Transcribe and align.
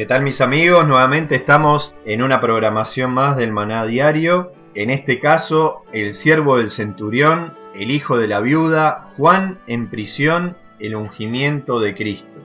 ¿Qué 0.00 0.06
tal 0.06 0.22
mis 0.22 0.40
amigos? 0.40 0.86
Nuevamente 0.86 1.34
estamos 1.34 1.94
en 2.06 2.22
una 2.22 2.40
programación 2.40 3.12
más 3.12 3.36
del 3.36 3.52
Maná 3.52 3.84
Diario. 3.84 4.50
En 4.74 4.88
este 4.88 5.18
caso, 5.18 5.82
el 5.92 6.14
siervo 6.14 6.56
del 6.56 6.70
centurión, 6.70 7.52
el 7.74 7.90
hijo 7.90 8.16
de 8.16 8.26
la 8.26 8.40
viuda, 8.40 9.04
Juan 9.18 9.58
en 9.66 9.90
prisión, 9.90 10.56
el 10.78 10.96
ungimiento 10.96 11.80
de 11.80 11.94
Cristo. 11.94 12.40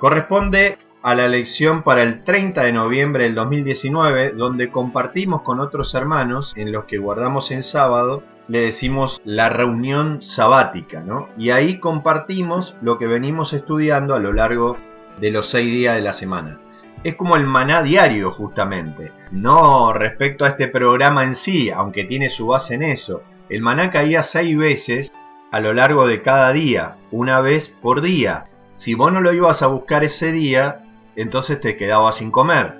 Corresponde 0.00 0.78
a 1.00 1.14
la 1.14 1.28
lección 1.28 1.84
para 1.84 2.02
el 2.02 2.24
30 2.24 2.64
de 2.64 2.72
noviembre 2.72 3.22
del 3.22 3.36
2019, 3.36 4.32
donde 4.32 4.72
compartimos 4.72 5.42
con 5.42 5.60
otros 5.60 5.94
hermanos, 5.94 6.54
en 6.56 6.72
los 6.72 6.86
que 6.86 6.98
guardamos 6.98 7.52
en 7.52 7.62
sábado, 7.62 8.24
le 8.48 8.62
decimos 8.62 9.22
la 9.24 9.48
reunión 9.48 10.22
sabática, 10.22 11.04
¿no? 11.04 11.28
Y 11.38 11.50
ahí 11.50 11.78
compartimos 11.78 12.74
lo 12.82 12.98
que 12.98 13.06
venimos 13.06 13.52
estudiando 13.52 14.16
a 14.16 14.18
lo 14.18 14.32
largo 14.32 14.76
de 15.20 15.30
los 15.30 15.46
seis 15.46 15.72
días 15.72 15.94
de 15.94 16.02
la 16.02 16.12
semana 16.12 16.58
es 17.04 17.14
como 17.14 17.36
el 17.36 17.44
maná 17.44 17.82
diario 17.82 18.30
justamente. 18.30 19.12
No 19.30 19.92
respecto 19.92 20.44
a 20.44 20.48
este 20.48 20.68
programa 20.68 21.24
en 21.24 21.34
sí, 21.34 21.70
aunque 21.70 22.04
tiene 22.04 22.30
su 22.30 22.48
base 22.48 22.74
en 22.74 22.82
eso. 22.82 23.22
El 23.48 23.62
maná 23.62 23.90
caía 23.90 24.22
seis 24.22 24.56
veces 24.56 25.12
a 25.52 25.60
lo 25.60 25.72
largo 25.72 26.06
de 26.06 26.22
cada 26.22 26.52
día, 26.52 26.96
una 27.10 27.40
vez 27.40 27.68
por 27.68 28.00
día. 28.00 28.46
Si 28.74 28.94
vos 28.94 29.12
no 29.12 29.20
lo 29.20 29.32
ibas 29.32 29.62
a 29.62 29.68
buscar 29.68 30.04
ese 30.04 30.32
día, 30.32 30.84
entonces 31.14 31.60
te 31.60 31.76
quedabas 31.76 32.16
sin 32.16 32.30
comer. 32.30 32.74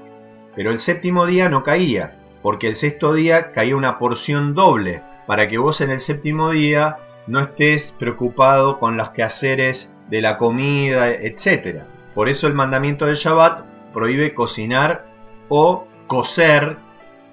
Pero 0.55 0.71
el 0.71 0.79
séptimo 0.79 1.27
día 1.27 1.49
no 1.49 1.63
caía, 1.63 2.17
porque 2.43 2.69
el 2.69 2.77
sexto 2.77 3.13
día 3.13 3.53
caía 3.53 3.77
una 3.77 3.99
porción 3.99 4.55
doble, 4.55 5.03
para 5.27 5.49
que 5.49 5.59
vos 5.59 5.81
en 5.81 5.91
el 5.91 6.01
séptimo 6.01 6.51
día 6.51 6.97
no 7.27 7.41
estés 7.41 7.95
preocupado 7.99 8.79
con 8.79 8.97
los 8.97 9.11
quehaceres 9.11 9.91
de 10.09 10.21
la 10.21 10.37
comida, 10.39 11.11
etc. 11.11 11.83
Por 12.15 12.29
eso 12.29 12.47
el 12.47 12.55
mandamiento 12.55 13.07
del 13.07 13.17
Shabbat 13.17 13.76
prohíbe 13.97 14.35
cocinar 14.35 15.07
o 15.49 15.89
cocer, 16.07 16.77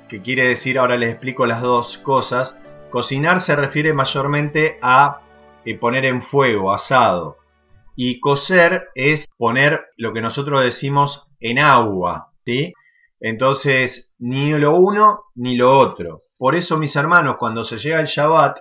que 0.08 0.22
quiere 0.22 0.48
decir, 0.48 0.80
ahora 0.80 0.96
les 0.96 1.10
explico 1.10 1.46
las 1.46 1.62
dos 1.62 1.98
cosas. 1.98 2.56
Cocinar 2.90 3.42
se 3.42 3.58
refiere 3.58 3.92
mayormente 3.92 4.78
a 4.82 5.20
eh, 5.66 5.78
poner 5.78 6.06
en 6.06 6.22
fuego, 6.22 6.74
asado. 6.74 7.36
Y 7.98 8.22
cocer 8.22 8.88
es 8.96 9.28
poner 9.38 9.88
lo 9.98 10.14
que 10.14 10.22
nosotros 10.22 10.64
decimos 10.64 11.28
en 11.42 11.60
agua, 11.60 12.32
¿sí? 12.46 12.72
Entonces, 13.20 14.14
ni 14.18 14.52
lo 14.52 14.78
uno 14.78 15.26
ni 15.36 15.58
lo 15.58 15.78
otro. 15.78 16.22
Por 16.38 16.56
eso, 16.56 16.78
mis 16.78 16.96
hermanos, 16.96 17.36
cuando 17.38 17.66
se 17.66 17.78
llega 17.78 18.00
el 18.00 18.08
Shabbat, 18.08 18.60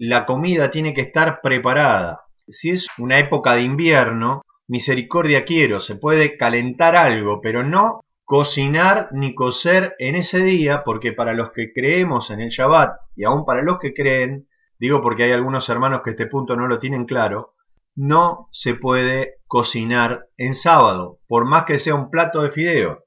la 0.00 0.26
comida 0.26 0.72
tiene 0.72 0.92
que 0.92 1.02
estar 1.02 1.40
preparada. 1.40 2.22
Si 2.48 2.70
es 2.70 2.88
una 2.98 3.20
época 3.20 3.54
de 3.54 3.62
invierno, 3.62 4.42
misericordia 4.66 5.44
quiero, 5.44 5.80
se 5.80 5.96
puede 5.96 6.36
calentar 6.36 6.96
algo, 6.96 7.40
pero 7.40 7.62
no 7.62 8.00
cocinar 8.24 9.08
ni 9.12 9.34
cocer 9.34 9.94
en 9.98 10.16
ese 10.16 10.42
día, 10.42 10.82
porque 10.84 11.12
para 11.12 11.34
los 11.34 11.52
que 11.52 11.72
creemos 11.72 12.30
en 12.30 12.40
el 12.40 12.48
Shabbat, 12.48 12.96
y 13.16 13.24
aún 13.24 13.44
para 13.44 13.62
los 13.62 13.78
que 13.78 13.92
creen, 13.92 14.48
digo 14.78 15.02
porque 15.02 15.24
hay 15.24 15.32
algunos 15.32 15.68
hermanos 15.68 16.00
que 16.02 16.10
este 16.10 16.26
punto 16.26 16.56
no 16.56 16.66
lo 16.66 16.78
tienen 16.78 17.04
claro, 17.04 17.54
no 17.96 18.48
se 18.50 18.74
puede 18.74 19.36
cocinar 19.46 20.26
en 20.36 20.54
sábado, 20.54 21.18
por 21.28 21.44
más 21.44 21.64
que 21.64 21.78
sea 21.78 21.94
un 21.94 22.10
plato 22.10 22.42
de 22.42 22.50
fideo. 22.50 23.04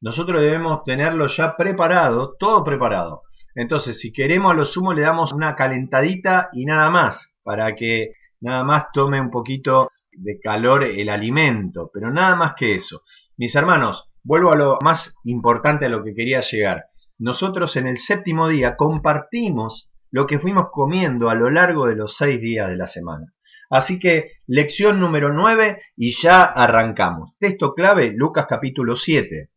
Nosotros 0.00 0.40
debemos 0.40 0.84
tenerlo 0.84 1.28
ya 1.28 1.56
preparado, 1.56 2.34
todo 2.38 2.62
preparado. 2.62 3.22
Entonces, 3.54 3.98
si 3.98 4.12
queremos 4.12 4.52
a 4.52 4.54
lo 4.54 4.66
sumo, 4.66 4.92
le 4.92 5.02
damos 5.02 5.32
una 5.32 5.54
calentadita 5.54 6.50
y 6.52 6.66
nada 6.66 6.90
más, 6.90 7.32
para 7.42 7.74
que 7.74 8.12
nada 8.40 8.62
más 8.64 8.86
tome 8.92 9.20
un 9.20 9.30
poquito 9.30 9.90
de 10.16 10.40
calor 10.40 10.84
el 10.84 11.08
alimento, 11.08 11.90
pero 11.92 12.10
nada 12.10 12.36
más 12.36 12.54
que 12.56 12.74
eso. 12.74 13.02
Mis 13.36 13.54
hermanos, 13.54 14.10
vuelvo 14.22 14.52
a 14.52 14.56
lo 14.56 14.78
más 14.82 15.14
importante 15.24 15.86
a 15.86 15.88
lo 15.88 16.02
que 16.02 16.14
quería 16.14 16.40
llegar. 16.40 16.86
Nosotros 17.18 17.76
en 17.76 17.86
el 17.86 17.98
séptimo 17.98 18.48
día 18.48 18.76
compartimos 18.76 19.88
lo 20.10 20.26
que 20.26 20.38
fuimos 20.38 20.66
comiendo 20.70 21.30
a 21.30 21.34
lo 21.34 21.50
largo 21.50 21.86
de 21.86 21.96
los 21.96 22.16
seis 22.16 22.40
días 22.40 22.68
de 22.68 22.76
la 22.76 22.86
semana. 22.86 23.32
Así 23.70 23.98
que 23.98 24.32
lección 24.46 25.00
número 25.00 25.32
9 25.32 25.82
y 25.96 26.12
ya 26.12 26.42
arrancamos. 26.42 27.32
Texto 27.38 27.74
clave, 27.74 28.12
Lucas 28.14 28.46
capítulo 28.48 28.96
7. 28.96 29.50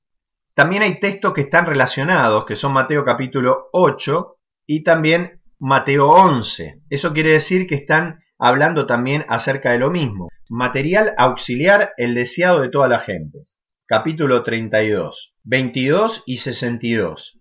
También 0.56 0.82
hay 0.84 1.00
textos 1.00 1.34
que 1.34 1.42
están 1.42 1.66
relacionados, 1.66 2.46
que 2.46 2.56
son 2.56 2.74
Mateo 2.74 3.06
capítulo 3.06 3.70
8 3.72 4.36
y 4.66 4.84
también 4.84 5.42
Mateo 5.60 6.10
11. 6.10 6.82
Eso 6.90 7.14
quiere 7.14 7.34
decir 7.34 7.68
que 7.68 7.76
están 7.76 8.20
hablando 8.38 8.86
también 8.86 9.26
acerca 9.30 9.72
de 9.72 9.80
lo 9.80 9.92
mismo. 9.92 10.30
Material 10.52 11.14
auxiliar, 11.20 11.94
el 11.98 12.16
deseado 12.16 12.62
de 12.62 12.70
todas 12.70 12.90
las 12.90 13.06
gentes. 13.06 13.60
Capítulo 13.86 14.42
32, 14.42 15.36
22 15.44 16.24
y 16.26 16.38
62. 16.38 17.38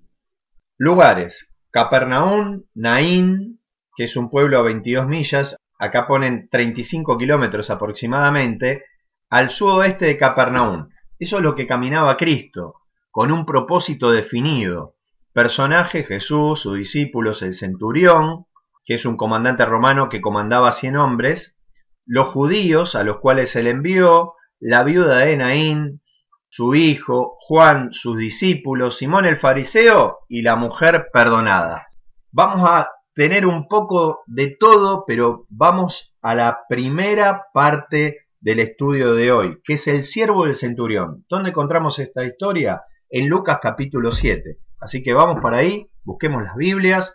Lugares. 0.77 1.49
Capernaum, 1.71 2.65
Naín, 2.75 3.63
que 3.97 4.05
es 4.05 4.17
un 4.19 4.29
pueblo 4.29 4.59
a 4.59 4.63
22 4.63 5.07
millas, 5.07 5.57
acá 5.79 6.07
ponen 6.07 6.51
35 6.51 7.17
kilómetros 7.17 7.71
aproximadamente, 7.71 8.85
al 9.31 9.49
sudoeste 9.53 10.05
de 10.05 10.19
Capernaum. 10.19 10.91
Eso 11.19 11.39
es 11.39 11.43
lo 11.43 11.55
que 11.55 11.67
caminaba 11.67 12.19
Cristo, 12.19 12.75
con 13.11 13.33
un 13.33 13.47
propósito 13.47 14.11
definido. 14.11 14.97
Personaje 15.33 16.05
Jesús, 16.05 16.61
sus 16.61 16.77
discípulos, 16.77 17.41
el 17.41 17.55
centurión, 17.55 18.45
que 18.85 18.97
es 18.97 19.07
un 19.07 19.17
comandante 19.17 19.65
romano 19.65 20.11
que 20.11 20.21
comandaba 20.21 20.73
100 20.73 20.97
hombres, 20.99 21.58
los 22.09 22.29
judíos 22.29 22.95
a 22.95 23.05
los 23.05 23.19
cuales 23.19 23.51
se 23.51 23.63
le 23.63 23.71
envió, 23.71 24.33
la 24.59 24.83
viuda 24.83 25.19
de 25.19 25.37
Naín, 25.37 26.01
su 26.49 26.75
hijo, 26.75 27.37
Juan, 27.41 27.91
sus 27.93 28.17
discípulos, 28.17 28.97
Simón 28.97 29.27
el 29.27 29.37
fariseo 29.37 30.21
y 30.27 30.41
la 30.41 30.57
mujer 30.57 31.09
perdonada. 31.13 31.89
Vamos 32.33 32.69
a 32.69 32.89
tener 33.15 33.47
un 33.47 33.69
poco 33.69 34.23
de 34.27 34.57
todo, 34.59 35.05
pero 35.07 35.45
vamos 35.51 36.15
a 36.23 36.35
la 36.35 36.61
primera 36.67 37.45
parte 37.53 38.21
del 38.41 38.61
estudio 38.61 39.13
de 39.13 39.31
hoy, 39.31 39.61
que 39.63 39.75
es 39.75 39.87
el 39.87 40.03
siervo 40.03 40.47
del 40.47 40.57
centurión. 40.57 41.27
¿Dónde 41.29 41.51
encontramos 41.51 41.99
esta 41.99 42.25
historia? 42.25 42.85
En 43.11 43.29
Lucas 43.29 43.59
capítulo 43.61 44.13
7. 44.13 44.57
Así 44.81 45.03
que 45.03 45.13
vamos 45.13 45.43
para 45.43 45.59
ahí, 45.59 45.87
busquemos 46.05 46.43
las 46.43 46.57
Biblias 46.57 47.13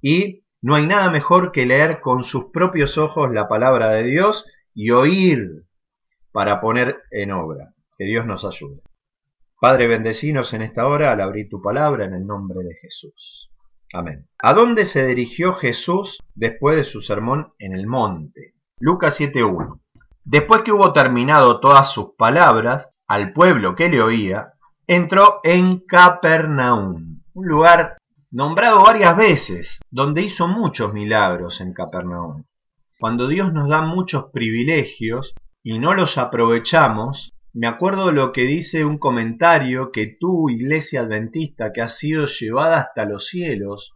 y 0.00 0.41
no 0.62 0.76
hay 0.76 0.86
nada 0.86 1.10
mejor 1.10 1.50
que 1.50 1.66
leer 1.66 2.00
con 2.00 2.22
sus 2.22 2.46
propios 2.52 2.96
ojos 2.96 3.32
la 3.32 3.48
palabra 3.48 3.90
de 3.90 4.04
Dios 4.04 4.46
y 4.72 4.90
oír 4.90 5.64
para 6.30 6.60
poner 6.60 7.02
en 7.10 7.32
obra. 7.32 7.74
Que 7.98 8.04
Dios 8.04 8.24
nos 8.26 8.44
ayude. 8.44 8.80
Padre, 9.60 9.88
bendecinos 9.88 10.54
en 10.54 10.62
esta 10.62 10.86
hora 10.86 11.10
al 11.10 11.20
abrir 11.20 11.48
tu 11.48 11.60
palabra 11.60 12.04
en 12.04 12.14
el 12.14 12.26
nombre 12.26 12.64
de 12.64 12.74
Jesús. 12.76 13.50
Amén. 13.92 14.28
¿A 14.38 14.54
dónde 14.54 14.84
se 14.84 15.04
dirigió 15.06 15.52
Jesús 15.54 16.20
después 16.34 16.76
de 16.76 16.84
su 16.84 17.00
sermón 17.00 17.52
en 17.58 17.74
el 17.74 17.86
monte? 17.86 18.54
Lucas 18.78 19.20
7.1. 19.20 19.80
Después 20.24 20.62
que 20.62 20.72
hubo 20.72 20.92
terminado 20.92 21.60
todas 21.60 21.92
sus 21.92 22.14
palabras 22.16 22.88
al 23.08 23.32
pueblo 23.32 23.74
que 23.74 23.88
le 23.88 24.00
oía, 24.00 24.52
entró 24.86 25.40
en 25.42 25.80
Capernaum, 25.80 27.20
un 27.34 27.46
lugar 27.46 27.98
nombrado 28.32 28.82
varias 28.82 29.16
veces, 29.16 29.78
donde 29.90 30.22
hizo 30.22 30.48
muchos 30.48 30.92
milagros 30.92 31.60
en 31.60 31.72
Capernaum. 31.72 32.44
Cuando 32.98 33.28
Dios 33.28 33.52
nos 33.52 33.68
da 33.68 33.82
muchos 33.82 34.32
privilegios 34.32 35.34
y 35.62 35.78
no 35.78 35.94
los 35.94 36.18
aprovechamos, 36.18 37.32
me 37.52 37.68
acuerdo 37.68 38.10
lo 38.10 38.32
que 38.32 38.42
dice 38.42 38.84
un 38.84 38.98
comentario 38.98 39.92
que 39.92 40.16
tú, 40.18 40.50
iglesia 40.50 41.02
adventista, 41.02 41.72
que 41.72 41.82
has 41.82 41.96
sido 41.96 42.26
llevada 42.26 42.80
hasta 42.80 43.04
los 43.04 43.28
cielos, 43.28 43.92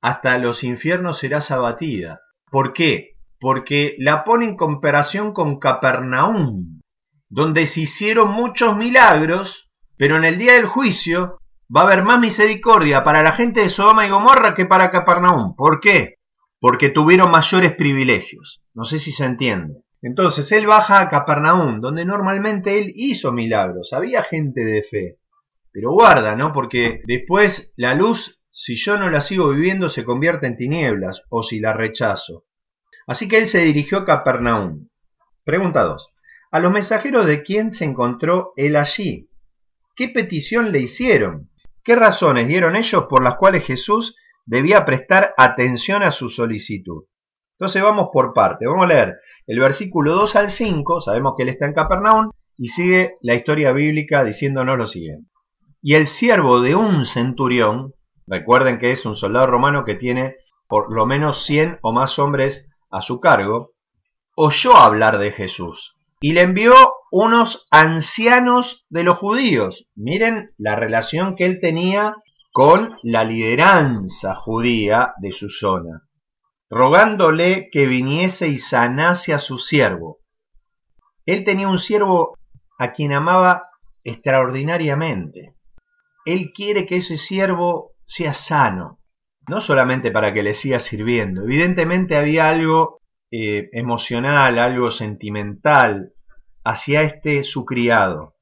hasta 0.00 0.38
los 0.38 0.64
infiernos 0.64 1.18
serás 1.18 1.52
abatida. 1.52 2.20
¿Por 2.50 2.72
qué? 2.72 3.16
porque 3.40 3.96
la 3.98 4.24
pone 4.24 4.46
en 4.46 4.56
comparación 4.56 5.32
con 5.32 5.58
Capernaum, 5.58 6.80
donde 7.28 7.66
se 7.66 7.82
hicieron 7.82 8.32
muchos 8.32 8.76
milagros, 8.76 9.68
pero 9.96 10.16
en 10.16 10.24
el 10.24 10.38
día 10.38 10.54
del 10.54 10.66
juicio 10.66 11.38
va 11.74 11.82
a 11.82 11.84
haber 11.84 12.04
más 12.04 12.18
misericordia 12.18 13.02
para 13.02 13.22
la 13.22 13.32
gente 13.32 13.60
de 13.60 13.68
Sodoma 13.68 14.06
y 14.06 14.10
Gomorra 14.10 14.54
que 14.54 14.66
para 14.66 14.90
Capernaum. 14.90 15.54
¿Por 15.56 15.80
qué? 15.80 16.16
Porque 16.60 16.90
tuvieron 16.90 17.30
mayores 17.30 17.74
privilegios. 17.74 18.62
No 18.74 18.84
sé 18.84 18.98
si 18.98 19.12
se 19.12 19.24
entiende. 19.24 19.82
Entonces 20.02 20.52
él 20.52 20.66
baja 20.66 21.00
a 21.00 21.08
Capernaum, 21.08 21.80
donde 21.80 22.04
normalmente 22.04 22.78
él 22.78 22.92
hizo 22.94 23.32
milagros, 23.32 23.92
había 23.92 24.22
gente 24.22 24.64
de 24.64 24.82
fe. 24.82 25.18
Pero 25.72 25.92
guarda, 25.92 26.36
¿no? 26.36 26.52
Porque 26.52 27.02
después 27.06 27.72
la 27.76 27.94
luz, 27.94 28.40
si 28.50 28.76
yo 28.76 28.98
no 28.98 29.10
la 29.10 29.20
sigo 29.20 29.50
viviendo, 29.50 29.88
se 29.88 30.04
convierte 30.04 30.46
en 30.46 30.56
tinieblas, 30.56 31.22
o 31.28 31.42
si 31.42 31.60
la 31.60 31.72
rechazo. 31.72 32.44
Así 33.06 33.28
que 33.28 33.38
él 33.38 33.46
se 33.46 33.62
dirigió 33.62 33.98
a 33.98 34.04
Capernaum. 34.04 34.88
Pregunta 35.44 35.82
2. 35.82 36.14
¿A 36.52 36.60
los 36.60 36.72
mensajeros 36.72 37.26
de 37.26 37.42
quién 37.42 37.72
se 37.72 37.84
encontró 37.84 38.52
él 38.56 38.76
allí? 38.76 39.28
¿Qué 39.94 40.08
petición 40.08 40.72
le 40.72 40.80
hicieron? 40.80 41.50
¿Qué 41.86 41.94
razones 41.94 42.48
dieron 42.48 42.74
ellos 42.74 43.04
por 43.08 43.22
las 43.22 43.36
cuales 43.36 43.64
Jesús 43.64 44.16
debía 44.44 44.84
prestar 44.84 45.34
atención 45.36 46.02
a 46.02 46.10
su 46.10 46.28
solicitud? 46.28 47.04
Entonces 47.52 47.80
vamos 47.80 48.08
por 48.12 48.34
parte. 48.34 48.66
Vamos 48.66 48.86
a 48.86 48.88
leer 48.88 49.14
el 49.46 49.60
versículo 49.60 50.14
2 50.14 50.34
al 50.34 50.50
5. 50.50 51.00
Sabemos 51.00 51.34
que 51.36 51.44
él 51.44 51.50
está 51.50 51.66
en 51.66 51.74
Capernaum 51.74 52.32
y 52.58 52.66
sigue 52.66 53.18
la 53.20 53.36
historia 53.36 53.70
bíblica 53.70 54.24
diciéndonos 54.24 54.76
lo 54.76 54.88
siguiente. 54.88 55.30
Y 55.80 55.94
el 55.94 56.08
siervo 56.08 56.60
de 56.60 56.74
un 56.74 57.06
centurión, 57.06 57.94
recuerden 58.26 58.80
que 58.80 58.90
es 58.90 59.06
un 59.06 59.14
soldado 59.14 59.46
romano 59.46 59.84
que 59.84 59.94
tiene 59.94 60.34
por 60.66 60.92
lo 60.92 61.06
menos 61.06 61.44
100 61.44 61.78
o 61.82 61.92
más 61.92 62.18
hombres 62.18 62.68
a 62.90 63.00
su 63.00 63.20
cargo, 63.20 63.74
oyó 64.34 64.74
hablar 64.76 65.18
de 65.20 65.30
Jesús 65.30 65.94
y 66.20 66.32
le 66.32 66.40
envió 66.40 66.74
unos 67.18 67.66
ancianos 67.70 68.84
de 68.90 69.02
los 69.02 69.16
judíos. 69.16 69.86
Miren 69.94 70.50
la 70.58 70.76
relación 70.76 71.34
que 71.34 71.46
él 71.46 71.60
tenía 71.62 72.14
con 72.52 72.98
la 73.02 73.24
lideranza 73.24 74.34
judía 74.34 75.14
de 75.22 75.32
su 75.32 75.48
zona, 75.48 76.02
rogándole 76.68 77.70
que 77.72 77.86
viniese 77.86 78.48
y 78.48 78.58
sanase 78.58 79.32
a 79.32 79.38
su 79.38 79.58
siervo. 79.58 80.18
Él 81.24 81.42
tenía 81.42 81.68
un 81.68 81.78
siervo 81.78 82.36
a 82.78 82.92
quien 82.92 83.14
amaba 83.14 83.62
extraordinariamente. 84.04 85.54
Él 86.26 86.52
quiere 86.54 86.84
que 86.84 86.96
ese 86.96 87.16
siervo 87.16 87.92
sea 88.04 88.34
sano, 88.34 89.00
no 89.48 89.62
solamente 89.62 90.10
para 90.10 90.34
que 90.34 90.42
le 90.42 90.52
siga 90.52 90.80
sirviendo, 90.80 91.44
evidentemente 91.44 92.14
había 92.14 92.50
algo 92.50 93.00
eh, 93.30 93.70
emocional, 93.72 94.58
algo 94.58 94.90
sentimental 94.90 96.12
hacia 96.66 97.02
este 97.02 97.44
su 97.44 97.64
criado. 97.64 98.34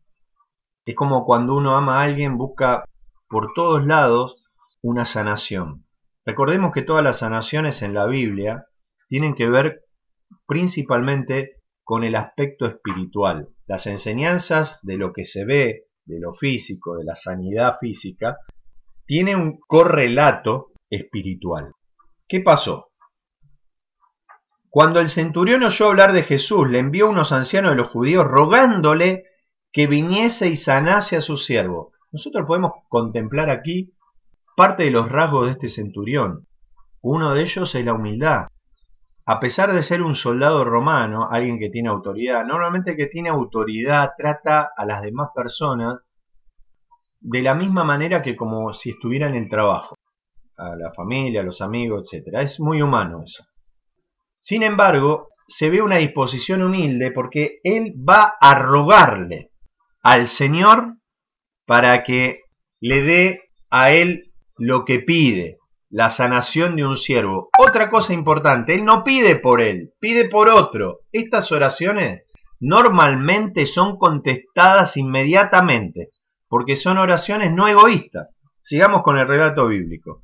Es 0.86 0.94
como 0.96 1.26
cuando 1.26 1.54
uno 1.54 1.76
ama 1.76 2.00
a 2.00 2.04
alguien, 2.04 2.38
busca 2.38 2.84
por 3.28 3.52
todos 3.54 3.86
lados 3.86 4.42
una 4.80 5.04
sanación. 5.04 5.84
Recordemos 6.24 6.72
que 6.72 6.80
todas 6.80 7.04
las 7.04 7.18
sanaciones 7.18 7.82
en 7.82 7.92
la 7.92 8.06
Biblia 8.06 8.64
tienen 9.08 9.34
que 9.34 9.50
ver 9.50 9.82
principalmente 10.46 11.60
con 11.82 12.02
el 12.02 12.16
aspecto 12.16 12.64
espiritual. 12.64 13.48
Las 13.66 13.86
enseñanzas 13.86 14.78
de 14.82 14.96
lo 14.96 15.12
que 15.12 15.26
se 15.26 15.44
ve, 15.44 15.84
de 16.06 16.18
lo 16.18 16.32
físico, 16.32 16.96
de 16.96 17.04
la 17.04 17.16
sanidad 17.16 17.76
física, 17.78 18.38
tienen 19.04 19.38
un 19.38 19.60
correlato 19.60 20.72
espiritual. 20.88 21.72
¿Qué 22.26 22.40
pasó? 22.40 22.88
Cuando 24.74 24.98
el 24.98 25.08
centurión 25.08 25.62
oyó 25.62 25.86
hablar 25.86 26.12
de 26.12 26.24
Jesús, 26.24 26.68
le 26.68 26.80
envió 26.80 27.08
unos 27.08 27.30
ancianos 27.30 27.70
de 27.70 27.76
los 27.76 27.90
judíos 27.90 28.24
rogándole 28.24 29.22
que 29.72 29.86
viniese 29.86 30.48
y 30.48 30.56
sanase 30.56 31.16
a 31.16 31.20
su 31.20 31.36
siervo. 31.36 31.92
Nosotros 32.10 32.44
podemos 32.44 32.72
contemplar 32.88 33.50
aquí 33.50 33.94
parte 34.56 34.82
de 34.82 34.90
los 34.90 35.08
rasgos 35.08 35.46
de 35.46 35.52
este 35.52 35.68
centurión. 35.68 36.48
Uno 37.02 37.34
de 37.34 37.42
ellos 37.42 37.72
es 37.72 37.84
la 37.84 37.94
humildad. 37.94 38.48
A 39.24 39.38
pesar 39.38 39.72
de 39.72 39.84
ser 39.84 40.02
un 40.02 40.16
soldado 40.16 40.64
romano, 40.64 41.28
alguien 41.30 41.60
que 41.60 41.70
tiene 41.70 41.88
autoridad, 41.88 42.44
normalmente 42.44 42.96
que 42.96 43.06
tiene 43.06 43.28
autoridad 43.28 44.10
trata 44.18 44.70
a 44.76 44.84
las 44.84 45.02
demás 45.02 45.28
personas 45.32 46.00
de 47.20 47.42
la 47.42 47.54
misma 47.54 47.84
manera 47.84 48.22
que 48.22 48.34
como 48.34 48.74
si 48.74 48.90
estuviera 48.90 49.28
en 49.28 49.36
el 49.36 49.48
trabajo 49.48 49.94
a 50.56 50.74
la 50.74 50.92
familia, 50.92 51.42
a 51.42 51.44
los 51.44 51.60
amigos, 51.60 52.12
etc. 52.12 52.38
Es 52.40 52.58
muy 52.58 52.82
humano 52.82 53.22
eso. 53.24 53.44
Sin 54.44 54.62
embargo, 54.62 55.28
se 55.48 55.70
ve 55.70 55.80
una 55.80 55.96
disposición 55.96 56.60
humilde 56.60 57.12
porque 57.12 57.60
él 57.64 57.94
va 58.06 58.34
a 58.38 58.54
rogarle 58.58 59.52
al 60.02 60.28
Señor 60.28 60.98
para 61.64 62.04
que 62.04 62.42
le 62.78 63.02
dé 63.04 63.40
a 63.70 63.92
él 63.92 64.34
lo 64.58 64.84
que 64.84 64.98
pide, 64.98 65.56
la 65.88 66.10
sanación 66.10 66.76
de 66.76 66.84
un 66.84 66.98
siervo. 66.98 67.48
Otra 67.58 67.88
cosa 67.88 68.12
importante, 68.12 68.74
él 68.74 68.84
no 68.84 69.02
pide 69.02 69.36
por 69.36 69.62
él, 69.62 69.94
pide 69.98 70.28
por 70.28 70.50
otro. 70.50 70.98
Estas 71.10 71.50
oraciones 71.50 72.24
normalmente 72.60 73.64
son 73.64 73.96
contestadas 73.96 74.98
inmediatamente, 74.98 76.10
porque 76.48 76.76
son 76.76 76.98
oraciones 76.98 77.50
no 77.50 77.66
egoístas. 77.66 78.28
Sigamos 78.60 79.04
con 79.04 79.16
el 79.16 79.26
relato 79.26 79.68
bíblico. 79.68 80.22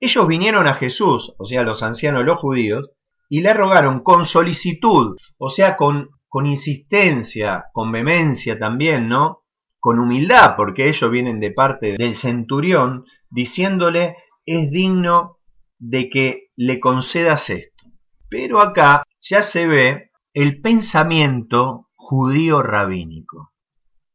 Ellos 0.00 0.26
vinieron 0.26 0.66
a 0.66 0.74
Jesús, 0.74 1.36
o 1.38 1.44
sea, 1.44 1.62
los 1.62 1.84
ancianos 1.84 2.24
los 2.24 2.40
judíos, 2.40 2.90
y 3.28 3.40
le 3.40 3.54
rogaron 3.54 4.02
con 4.02 4.26
solicitud, 4.26 5.16
o 5.38 5.50
sea, 5.50 5.76
con, 5.76 6.10
con 6.28 6.46
insistencia, 6.46 7.64
con 7.72 7.90
vehemencia 7.92 8.58
también, 8.58 9.08
¿no? 9.08 9.42
Con 9.78 9.98
humildad, 9.98 10.54
porque 10.56 10.88
ellos 10.88 11.10
vienen 11.10 11.40
de 11.40 11.50
parte 11.50 11.94
del 11.98 12.14
centurión, 12.14 13.04
diciéndole, 13.30 14.16
es 14.46 14.70
digno 14.70 15.38
de 15.78 16.08
que 16.08 16.48
le 16.56 16.80
concedas 16.80 17.50
esto. 17.50 17.84
Pero 18.28 18.60
acá 18.60 19.04
ya 19.20 19.42
se 19.42 19.66
ve 19.66 20.10
el 20.32 20.60
pensamiento 20.60 21.88
judío 21.94 22.62
rabínico. 22.62 23.52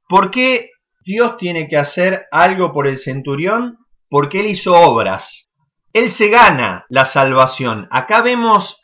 ¿Por 0.07 0.31
qué 0.31 0.71
Dios 1.05 1.37
tiene 1.37 1.67
que 1.67 1.77
hacer 1.77 2.25
algo 2.31 2.73
por 2.73 2.87
el 2.87 2.97
centurión? 2.97 3.77
Porque 4.09 4.41
él 4.41 4.47
hizo 4.47 4.73
obras. 4.73 5.49
Él 5.93 6.11
se 6.11 6.29
gana 6.29 6.85
la 6.89 7.05
salvación. 7.05 7.87
Acá 7.91 8.21
vemos, 8.21 8.78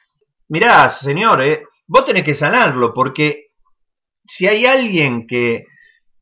mirá, 0.50 0.90
Señor, 0.90 1.42
eh, 1.42 1.64
vos 1.88 2.06
tenés 2.06 2.24
que 2.24 2.34
sanarlo, 2.34 2.94
porque 2.94 3.48
si 4.26 4.48
hay 4.48 4.66
alguien 4.66 5.28
que, 5.28 5.66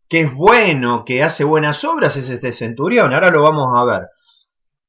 que 0.10 0.22
es 0.22 0.34
bueno, 0.34 1.04
que 1.06 1.24
hace 1.24 1.44
buenas 1.44 1.84
obras, 1.84 2.18
es 2.18 2.30
este 2.30 2.54
centurión. 2.54 3.14
Ahora 3.14 3.32
lo 3.32 3.42
vamos 3.42 3.70
a 3.76 3.86
ver. 3.86 4.08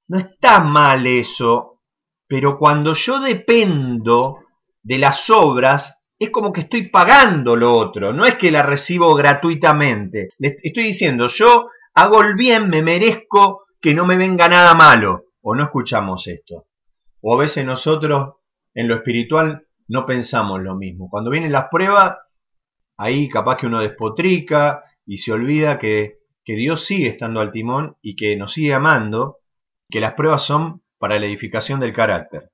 No 0.08 0.18
está 0.18 0.60
mal 0.60 1.06
eso, 1.06 1.80
pero 2.26 2.58
cuando 2.58 2.92
yo 2.94 3.20
dependo 3.20 4.40
de 4.82 4.98
las 4.98 5.30
obras, 5.30 5.98
es 6.18 6.30
como 6.30 6.52
que 6.52 6.62
estoy 6.62 6.88
pagando 6.88 7.56
lo 7.56 7.72
otro, 7.72 8.12
no 8.12 8.24
es 8.24 8.36
que 8.36 8.50
la 8.50 8.62
recibo 8.62 9.14
gratuitamente. 9.14 10.30
Le 10.38 10.56
estoy 10.62 10.84
diciendo, 10.84 11.28
yo 11.28 11.68
hago 11.94 12.22
el 12.22 12.34
bien, 12.34 12.68
me 12.68 12.82
merezco 12.82 13.64
que 13.80 13.94
no 13.94 14.06
me 14.06 14.16
venga 14.16 14.48
nada 14.48 14.74
malo 14.74 15.26
o 15.42 15.54
no 15.54 15.64
escuchamos 15.64 16.26
esto. 16.26 16.66
O 17.20 17.34
a 17.34 17.38
veces 17.38 17.64
nosotros 17.64 18.34
en 18.74 18.88
lo 18.88 18.96
espiritual 18.96 19.66
no 19.88 20.06
pensamos 20.06 20.62
lo 20.62 20.74
mismo. 20.74 21.08
Cuando 21.08 21.30
vienen 21.30 21.52
las 21.52 21.68
pruebas, 21.70 22.16
ahí 22.96 23.28
capaz 23.28 23.58
que 23.58 23.66
uno 23.66 23.80
despotrica 23.80 24.84
y 25.06 25.18
se 25.18 25.32
olvida 25.32 25.78
que, 25.78 26.14
Dios 26.46 26.84
sigue 26.84 27.08
estando 27.08 27.40
al 27.40 27.52
timón 27.52 27.96
y 28.02 28.16
que 28.16 28.36
nos 28.36 28.52
sigue 28.52 28.74
amando, 28.74 29.38
que 29.88 30.00
las 30.00 30.12
pruebas 30.12 30.42
son 30.42 30.82
para 30.98 31.18
la 31.18 31.26
edificación 31.26 31.80
del 31.80 31.94
carácter. 31.94 32.50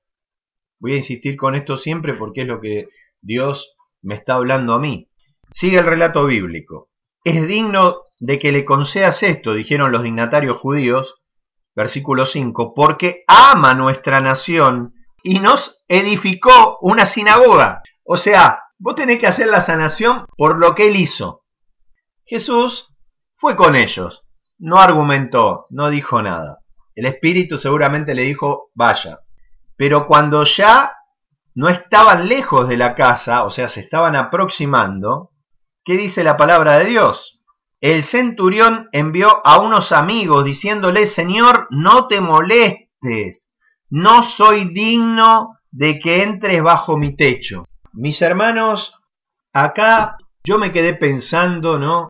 Voy 0.79 0.93
a 0.93 0.97
insistir 0.97 1.35
con 1.35 1.55
esto 1.55 1.75
siempre 1.75 2.13
porque 2.13 2.41
es 2.41 2.47
lo 2.47 2.61
que 2.61 2.87
Dios 3.21 3.75
me 4.01 4.15
está 4.15 4.35
hablando 4.35 4.73
a 4.73 4.79
mí. 4.79 5.09
Sigue 5.51 5.79
el 5.79 5.85
relato 5.85 6.25
bíblico. 6.25 6.89
Es 7.25 7.45
digno 7.45 8.03
de 8.19 8.39
que 8.39 8.53
le 8.53 8.63
concedas 8.63 9.23
esto, 9.23 9.53
dijeron 9.53 9.91
los 9.91 10.03
dignatarios 10.03 10.57
judíos, 10.57 11.21
versículo 11.75 12.25
5, 12.25 12.73
porque 12.73 13.25
ama 13.27 13.73
nuestra 13.73 14.21
nación 14.21 14.93
y 15.23 15.39
nos 15.39 15.83
edificó 15.87 16.77
una 16.81 17.05
sinagoga. 17.05 17.81
O 18.03 18.17
sea, 18.17 18.63
vos 18.79 18.95
tenés 18.95 19.19
que 19.19 19.27
hacer 19.27 19.47
la 19.47 19.61
sanación 19.61 20.25
por 20.37 20.57
lo 20.57 20.75
que 20.75 20.87
él 20.87 20.95
hizo. 20.95 21.43
Jesús 22.25 22.87
fue 23.35 23.55
con 23.55 23.75
ellos, 23.75 24.23
no 24.57 24.77
argumentó, 24.77 25.65
no 25.69 25.89
dijo 25.89 26.21
nada. 26.21 26.59
El 26.95 27.05
Espíritu 27.05 27.57
seguramente 27.57 28.15
le 28.15 28.23
dijo, 28.23 28.71
vaya. 28.73 29.19
Pero 29.75 30.07
cuando 30.07 30.43
ya 30.43 30.93
no 31.55 31.69
estaban 31.69 32.27
lejos 32.27 32.67
de 32.67 32.77
la 32.77 32.95
casa, 32.95 33.43
o 33.43 33.49
sea, 33.49 33.67
se 33.67 33.81
estaban 33.81 34.15
aproximando, 34.15 35.31
¿qué 35.83 35.97
dice 35.97 36.23
la 36.23 36.37
palabra 36.37 36.79
de 36.79 36.85
Dios? 36.85 37.41
El 37.79 38.03
centurión 38.03 38.89
envió 38.91 39.41
a 39.45 39.59
unos 39.59 39.91
amigos 39.91 40.45
diciéndole, 40.45 41.07
Señor, 41.07 41.67
no 41.71 42.07
te 42.07 42.21
molestes, 42.21 43.49
no 43.91 44.23
soy 44.23 44.73
digno 44.73 45.57
de 45.69 45.99
que 45.99 46.23
entres 46.23 46.63
bajo 46.63 46.97
mi 46.97 47.15
techo. 47.15 47.65
Mis 47.93 48.21
hermanos, 48.21 48.93
acá 49.53 50.17
yo 50.43 50.57
me 50.57 50.71
quedé 50.71 50.93
pensando, 50.93 51.77
¿no? 51.77 52.09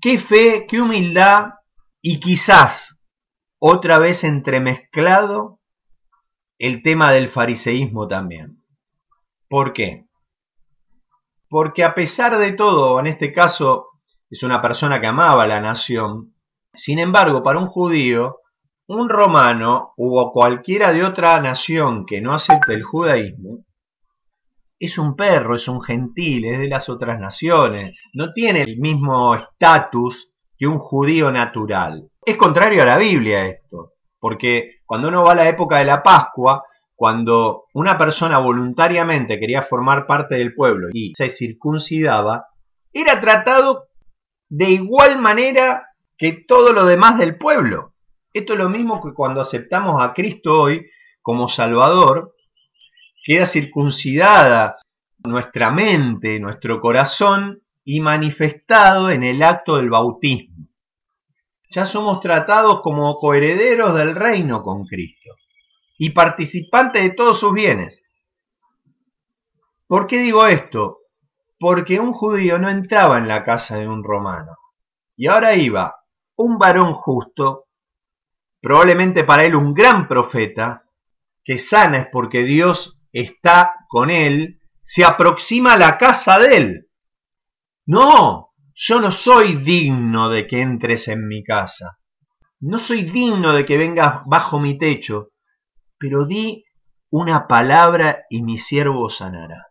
Qué 0.00 0.18
fe, 0.18 0.66
qué 0.68 0.80
humildad 0.80 1.54
y 2.00 2.20
quizás 2.20 2.94
otra 3.58 3.98
vez 3.98 4.22
entremezclado 4.22 5.58
el 6.58 6.82
tema 6.82 7.10
del 7.10 7.28
fariseísmo 7.28 8.06
también. 8.06 8.62
¿Por 9.48 9.72
qué? 9.72 10.06
Porque 11.48 11.82
a 11.82 11.94
pesar 11.94 12.38
de 12.38 12.52
todo, 12.52 13.00
en 13.00 13.08
este 13.08 13.32
caso 13.32 13.88
es 14.30 14.44
una 14.44 14.62
persona 14.62 15.00
que 15.00 15.08
amaba 15.08 15.46
la 15.48 15.60
nación, 15.60 16.34
sin 16.72 17.00
embargo, 17.00 17.42
para 17.42 17.58
un 17.58 17.66
judío, 17.66 18.38
un 18.88 19.08
romano 19.08 19.92
o 19.96 20.32
cualquiera 20.32 20.92
de 20.92 21.04
otra 21.04 21.40
nación 21.40 22.06
que 22.06 22.20
no 22.20 22.34
acepte 22.34 22.72
el 22.72 22.82
judaísmo, 22.82 23.64
es 24.80 24.96
un 24.96 25.14
perro, 25.14 25.56
es 25.56 25.68
un 25.68 25.82
gentil, 25.82 26.46
es 26.46 26.58
de 26.58 26.68
las 26.68 26.88
otras 26.88 27.20
naciones, 27.20 27.98
no 28.14 28.32
tiene 28.32 28.62
el 28.62 28.78
mismo 28.78 29.34
estatus 29.34 30.30
que 30.56 30.66
un 30.66 30.78
judío 30.78 31.30
natural. 31.30 32.08
Es 32.24 32.36
contrario 32.36 32.82
a 32.82 32.86
la 32.86 32.98
Biblia 32.98 33.46
esto, 33.46 33.92
porque 34.18 34.78
cuando 34.86 35.08
uno 35.08 35.22
va 35.22 35.32
a 35.32 35.36
la 35.36 35.48
época 35.48 35.78
de 35.78 35.84
la 35.84 36.02
Pascua, 36.02 36.64
cuando 36.94 37.64
una 37.74 37.98
persona 37.98 38.38
voluntariamente 38.38 39.38
quería 39.38 39.64
formar 39.64 40.06
parte 40.06 40.36
del 40.36 40.54
pueblo 40.54 40.88
y 40.92 41.12
se 41.14 41.28
circuncidaba, 41.28 42.46
era 42.92 43.20
tratado 43.20 43.88
de 44.48 44.70
igual 44.70 45.20
manera 45.20 45.88
que 46.16 46.44
todo 46.46 46.72
lo 46.72 46.86
demás 46.86 47.18
del 47.18 47.36
pueblo. 47.36 47.92
Esto 48.38 48.52
es 48.52 48.60
lo 48.60 48.68
mismo 48.68 49.02
que 49.02 49.12
cuando 49.12 49.40
aceptamos 49.40 50.00
a 50.00 50.14
Cristo 50.14 50.62
hoy 50.62 50.88
como 51.20 51.48
Salvador, 51.48 52.36
queda 53.24 53.46
circuncidada 53.46 54.76
nuestra 55.24 55.72
mente, 55.72 56.38
nuestro 56.38 56.80
corazón 56.80 57.60
y 57.84 57.98
manifestado 57.98 59.10
en 59.10 59.24
el 59.24 59.42
acto 59.42 59.76
del 59.76 59.90
bautismo. 59.90 60.68
Ya 61.68 61.84
somos 61.84 62.20
tratados 62.20 62.80
como 62.80 63.18
coherederos 63.18 63.92
del 63.96 64.14
reino 64.14 64.62
con 64.62 64.86
Cristo 64.86 65.34
y 65.98 66.10
participantes 66.10 67.02
de 67.02 67.10
todos 67.10 67.40
sus 67.40 67.52
bienes. 67.52 68.00
¿Por 69.88 70.06
qué 70.06 70.20
digo 70.20 70.46
esto? 70.46 70.98
Porque 71.58 71.98
un 71.98 72.12
judío 72.12 72.56
no 72.60 72.70
entraba 72.70 73.18
en 73.18 73.26
la 73.26 73.44
casa 73.44 73.78
de 73.78 73.88
un 73.88 74.04
romano. 74.04 74.52
Y 75.16 75.26
ahora 75.26 75.56
iba 75.56 75.96
un 76.36 76.56
varón 76.56 76.94
justo 76.94 77.64
probablemente 78.60 79.24
para 79.24 79.44
él 79.44 79.54
un 79.54 79.74
gran 79.74 80.08
profeta, 80.08 80.84
que 81.44 81.58
sana 81.58 81.98
es 81.98 82.06
porque 82.12 82.42
Dios 82.42 82.98
está 83.12 83.86
con 83.88 84.10
él, 84.10 84.60
se 84.82 85.04
aproxima 85.04 85.74
a 85.74 85.78
la 85.78 85.98
casa 85.98 86.38
de 86.38 86.56
él. 86.56 86.88
No, 87.86 88.50
yo 88.74 89.00
no 89.00 89.10
soy 89.10 89.56
digno 89.56 90.28
de 90.28 90.46
que 90.46 90.60
entres 90.60 91.08
en 91.08 91.26
mi 91.26 91.42
casa. 91.42 91.98
No 92.60 92.78
soy 92.78 93.02
digno 93.02 93.52
de 93.52 93.64
que 93.64 93.78
vengas 93.78 94.22
bajo 94.26 94.60
mi 94.60 94.78
techo, 94.78 95.30
pero 95.98 96.26
di 96.26 96.64
una 97.10 97.46
palabra 97.46 98.24
y 98.28 98.42
mi 98.42 98.58
siervo 98.58 99.08
sanará. 99.08 99.68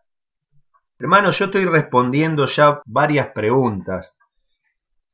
Hermano, 0.98 1.30
yo 1.30 1.44
estoy 1.44 1.64
respondiendo 1.64 2.46
ya 2.46 2.82
varias 2.84 3.28
preguntas. 3.28 4.16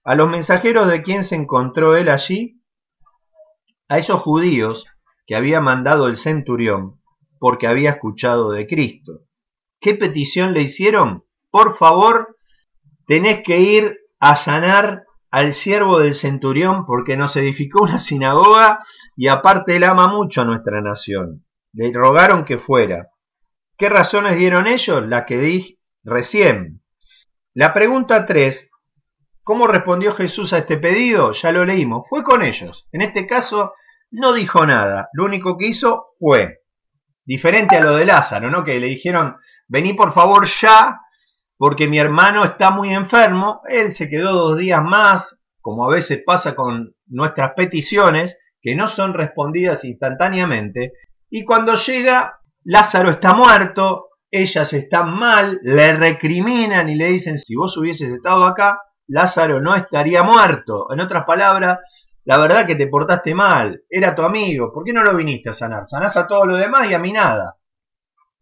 A 0.05 0.15
los 0.15 0.29
mensajeros 0.29 0.89
de 0.89 1.03
quién 1.03 1.25
se 1.25 1.35
encontró 1.35 1.97
él 1.97 2.09
allí, 2.09 2.63
a 3.89 3.99
esos 3.99 4.21
judíos 4.21 4.87
que 5.27 5.37
había 5.37 5.61
mandado 5.61 6.09
el 6.09 6.17
centurión 6.17 7.01
porque 7.39 7.67
había 7.67 7.91
escuchado 7.91 8.53
de 8.53 8.67
Cristo. 8.67 9.21
¿Qué 9.81 9.95
petición 9.95 10.55
le 10.55 10.63
hicieron? 10.63 11.25
Por 11.51 11.77
favor, 11.77 12.37
tenés 13.07 13.43
que 13.45 13.61
ir 13.61 13.99
a 14.19 14.37
sanar 14.37 15.05
al 15.31 15.53
siervo 15.53 15.99
del 15.99 16.15
centurión 16.15 16.87
porque 16.87 17.17
nos 17.17 17.37
edificó 17.37 17.83
una 17.83 17.99
sinagoga 17.99 18.85
y 19.17 19.29
aparte 19.29 19.77
él 19.77 19.85
ama 19.85 20.09
mucho 20.09 20.43
a 20.43 20.45
nuestra 20.45 20.81
nación. 20.81 21.45
Le 21.73 21.93
rogaron 21.93 22.45
que 22.45 22.59
fuera. 22.59 23.09
¿Qué 23.77 23.89
razones 23.89 24.37
dieron 24.37 24.67
ellos? 24.67 25.07
Las 25.07 25.25
que 25.25 25.39
di 25.39 25.79
recién. 26.05 26.83
La 27.53 27.75
pregunta 27.75 28.27
3 28.27 28.71
¿Cómo 29.45 29.67
respondió 29.67 30.15
Jesús 30.15 30.55
a 30.55 30.59
este 30.59 30.79
pedido? 30.79 31.33
Ya 31.33 31.53
lo 31.53 31.67
leímos. 31.67 32.07
Fue 32.09 32.25
con 32.25 32.43
ellos. 32.43 32.89
En 32.93 33.03
este 33.03 33.27
caso 33.27 33.75
no 34.11 34.33
dijo 34.33 34.65
nada. 34.65 35.11
Lo 35.13 35.27
único 35.27 35.59
que 35.59 35.67
hizo 35.67 36.15
fue. 36.19 36.63
Diferente 37.27 37.77
a 37.77 37.85
lo 37.85 37.97
de 37.97 38.07
Lázaro, 38.07 38.51
¿no? 38.51 38.65
Que 38.65 38.81
le 38.81 38.87
dijeron, 38.87 39.37
vení 39.69 39.93
por 39.93 40.15
favor 40.15 40.47
ya, 40.47 40.99
porque 41.59 41.89
mi 41.89 41.99
hermano 41.99 42.43
está 42.43 42.71
muy 42.71 42.95
enfermo. 42.95 43.61
Él 43.69 43.93
se 43.93 44.09
quedó 44.09 44.33
dos 44.33 44.59
días 44.59 44.83
más, 44.83 45.37
como 45.61 45.85
a 45.85 45.95
veces 45.95 46.23
pasa 46.25 46.55
con 46.55 46.95
nuestras 47.07 47.53
peticiones, 47.53 48.39
que 48.63 48.75
no 48.75 48.89
son 48.89 49.13
respondidas 49.13 49.85
instantáneamente. 49.85 50.93
Y 51.29 51.45
cuando 51.45 51.75
llega, 51.75 52.41
Lázaro 52.65 53.11
está 53.11 53.35
muerto, 53.35 54.09
ellas 54.31 54.73
están 54.73 55.15
mal, 55.19 55.61
le 55.63 55.95
recriminan 55.97 56.89
y 56.89 56.95
le 56.95 57.11
dicen, 57.11 57.37
si 57.37 57.55
vos 57.55 57.77
hubieses 57.77 58.11
estado 58.11 58.45
acá, 58.45 58.81
Lázaro 59.09 59.61
no 59.61 59.75
estaría 59.75 60.23
muerto. 60.23 60.93
En 60.93 61.01
otras 61.01 61.25
palabras, 61.25 61.81
la 62.25 62.39
verdad 62.39 62.67
que 62.67 62.77
te 62.77 62.87
portaste 62.87 63.35
mal, 63.35 63.83
era 63.89 64.15
tu 64.15 64.23
amigo, 64.23 64.73
¿por 64.73 64.85
qué 64.85 64.93
no 64.93 65.03
lo 65.03 65.15
viniste 65.15 65.51
a 65.51 65.53
sanar? 65.53 65.87
Sanás 65.87 66.17
a 66.17 66.27
todos 66.27 66.47
los 66.47 66.59
demás 66.59 66.89
y 66.89 66.95
a 66.95 66.99
mí 66.99 67.13
nada. 67.13 67.57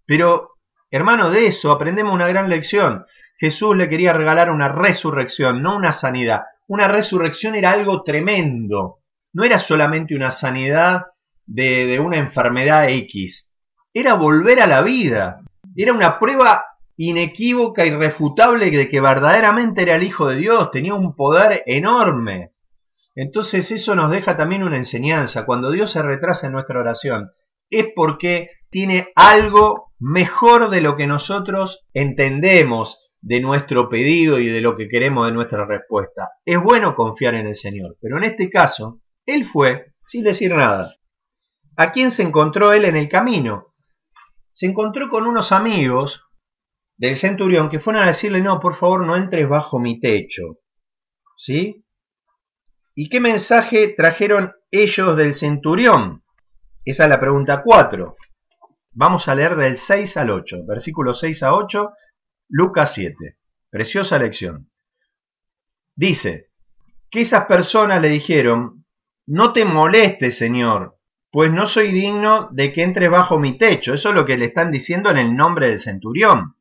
Pero, 0.06 0.58
hermano, 0.90 1.30
de 1.30 1.46
eso 1.46 1.70
aprendemos 1.72 2.14
una 2.14 2.28
gran 2.28 2.48
lección. 2.48 3.06
Jesús 3.36 3.76
le 3.76 3.88
quería 3.88 4.12
regalar 4.12 4.50
una 4.50 4.68
resurrección, 4.68 5.62
no 5.62 5.76
una 5.76 5.92
sanidad. 5.92 6.42
Una 6.68 6.86
resurrección 6.86 7.56
era 7.56 7.72
algo 7.72 8.02
tremendo. 8.04 9.00
No 9.32 9.42
era 9.44 9.58
solamente 9.58 10.14
una 10.14 10.30
sanidad 10.30 11.06
de, 11.46 11.86
de 11.86 11.98
una 11.98 12.18
enfermedad 12.18 12.88
X. 12.88 13.48
Era 13.92 14.14
volver 14.14 14.60
a 14.60 14.66
la 14.66 14.82
vida. 14.82 15.40
Era 15.74 15.92
una 15.92 16.18
prueba 16.20 16.64
inequívoca, 17.04 17.84
irrefutable 17.84 18.70
de 18.70 18.88
que 18.88 19.00
verdaderamente 19.00 19.82
era 19.82 19.96
el 19.96 20.04
Hijo 20.04 20.28
de 20.28 20.36
Dios, 20.36 20.70
tenía 20.70 20.94
un 20.94 21.16
poder 21.16 21.64
enorme. 21.66 22.52
Entonces 23.16 23.72
eso 23.72 23.96
nos 23.96 24.08
deja 24.08 24.36
también 24.36 24.62
una 24.62 24.76
enseñanza. 24.76 25.44
Cuando 25.44 25.72
Dios 25.72 25.90
se 25.90 26.00
retrasa 26.00 26.46
en 26.46 26.52
nuestra 26.52 26.78
oración, 26.78 27.32
es 27.70 27.86
porque 27.96 28.50
tiene 28.70 29.08
algo 29.16 29.90
mejor 29.98 30.70
de 30.70 30.80
lo 30.80 30.96
que 30.96 31.08
nosotros 31.08 31.80
entendemos 31.92 32.98
de 33.20 33.40
nuestro 33.40 33.88
pedido 33.88 34.38
y 34.38 34.46
de 34.46 34.60
lo 34.60 34.76
que 34.76 34.86
queremos 34.88 35.26
de 35.26 35.32
nuestra 35.32 35.66
respuesta. 35.66 36.28
Es 36.44 36.62
bueno 36.62 36.94
confiar 36.94 37.34
en 37.34 37.48
el 37.48 37.56
Señor, 37.56 37.96
pero 38.00 38.16
en 38.18 38.24
este 38.24 38.48
caso, 38.48 39.00
Él 39.26 39.44
fue 39.44 39.86
sin 40.06 40.22
decir 40.22 40.54
nada. 40.54 40.94
¿A 41.76 41.90
quién 41.90 42.12
se 42.12 42.22
encontró 42.22 42.72
Él 42.72 42.84
en 42.84 42.96
el 42.96 43.08
camino? 43.08 43.74
Se 44.52 44.66
encontró 44.66 45.08
con 45.08 45.26
unos 45.26 45.50
amigos 45.50 46.22
del 47.02 47.16
centurión 47.16 47.68
que 47.68 47.80
fueron 47.80 48.04
a 48.04 48.06
decirle, 48.06 48.40
no, 48.40 48.60
por 48.60 48.76
favor, 48.76 49.04
no 49.04 49.16
entres 49.16 49.48
bajo 49.48 49.80
mi 49.80 49.98
techo. 49.98 50.60
¿Sí? 51.36 51.84
¿Y 52.94 53.08
qué 53.08 53.18
mensaje 53.18 53.88
trajeron 53.88 54.52
ellos 54.70 55.16
del 55.16 55.34
centurión? 55.34 56.22
Esa 56.84 57.02
es 57.02 57.10
la 57.10 57.18
pregunta 57.18 57.62
4. 57.64 58.16
Vamos 58.92 59.26
a 59.26 59.34
leer 59.34 59.56
del 59.56 59.78
6 59.78 60.16
al 60.16 60.30
8, 60.30 60.58
versículos 60.64 61.18
6 61.18 61.42
a 61.42 61.54
8, 61.54 61.90
Lucas 62.50 62.94
7. 62.94 63.36
Preciosa 63.68 64.16
lección. 64.20 64.70
Dice 65.96 66.50
que 67.10 67.22
esas 67.22 67.46
personas 67.46 68.00
le 68.00 68.10
dijeron, 68.10 68.84
no 69.26 69.52
te 69.52 69.64
molestes, 69.64 70.38
Señor, 70.38 70.98
pues 71.32 71.50
no 71.50 71.66
soy 71.66 71.90
digno 71.90 72.48
de 72.52 72.72
que 72.72 72.84
entres 72.84 73.10
bajo 73.10 73.40
mi 73.40 73.58
techo. 73.58 73.92
Eso 73.92 74.10
es 74.10 74.14
lo 74.14 74.24
que 74.24 74.38
le 74.38 74.44
están 74.44 74.70
diciendo 74.70 75.10
en 75.10 75.18
el 75.18 75.34
nombre 75.34 75.68
del 75.68 75.80
centurión. 75.80 76.54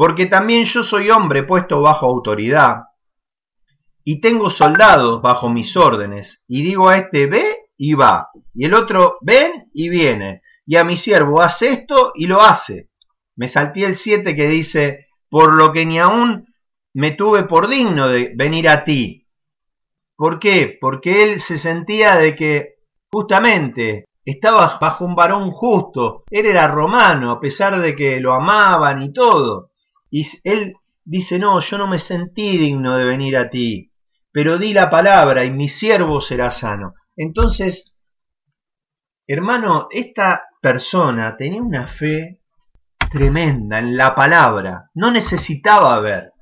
Porque 0.00 0.24
también 0.24 0.64
yo 0.64 0.82
soy 0.82 1.10
hombre 1.10 1.42
puesto 1.42 1.82
bajo 1.82 2.06
autoridad 2.06 2.84
y 4.02 4.22
tengo 4.22 4.48
soldados 4.48 5.20
bajo 5.20 5.50
mis 5.50 5.76
órdenes. 5.76 6.42
Y 6.48 6.62
digo 6.62 6.88
a 6.88 6.96
este, 6.96 7.26
ve 7.26 7.66
y 7.76 7.92
va. 7.92 8.30
Y 8.54 8.64
el 8.64 8.72
otro, 8.72 9.18
ven 9.20 9.68
y 9.74 9.90
viene. 9.90 10.40
Y 10.64 10.76
a 10.76 10.84
mi 10.84 10.96
siervo, 10.96 11.42
hace 11.42 11.72
esto 11.72 12.12
y 12.14 12.26
lo 12.26 12.40
hace. 12.40 12.88
Me 13.36 13.46
salté 13.46 13.84
el 13.84 13.94
7 13.94 14.34
que 14.34 14.48
dice, 14.48 15.08
por 15.28 15.54
lo 15.54 15.70
que 15.70 15.84
ni 15.84 15.98
aún 15.98 16.46
me 16.94 17.10
tuve 17.10 17.42
por 17.42 17.68
digno 17.68 18.08
de 18.08 18.32
venir 18.34 18.70
a 18.70 18.84
ti. 18.84 19.28
¿Por 20.16 20.38
qué? 20.38 20.78
Porque 20.80 21.24
él 21.24 21.40
se 21.42 21.58
sentía 21.58 22.16
de 22.16 22.34
que 22.34 22.80
Justamente, 23.12 24.04
estaba 24.24 24.78
bajo 24.80 25.04
un 25.04 25.16
varón 25.16 25.50
justo, 25.50 26.22
él 26.30 26.46
era 26.46 26.68
romano, 26.68 27.32
a 27.32 27.40
pesar 27.40 27.80
de 27.80 27.96
que 27.96 28.20
lo 28.20 28.34
amaban 28.34 29.02
y 29.02 29.12
todo. 29.12 29.69
Y 30.10 30.26
él 30.44 30.74
dice, 31.04 31.38
no, 31.38 31.60
yo 31.60 31.78
no 31.78 31.86
me 31.86 31.98
sentí 31.98 32.58
digno 32.58 32.96
de 32.96 33.04
venir 33.04 33.36
a 33.36 33.48
ti, 33.48 33.92
pero 34.32 34.58
di 34.58 34.72
la 34.74 34.90
palabra 34.90 35.44
y 35.44 35.50
mi 35.50 35.68
siervo 35.68 36.20
será 36.20 36.50
sano. 36.50 36.94
Entonces, 37.16 37.94
hermano, 39.26 39.88
esta 39.90 40.42
persona 40.60 41.36
tenía 41.36 41.62
una 41.62 41.86
fe 41.86 42.40
tremenda 43.10 43.78
en 43.78 43.96
la 43.96 44.14
palabra, 44.14 44.90
no 44.94 45.10
necesitaba 45.10 45.98
ver. 46.00 46.32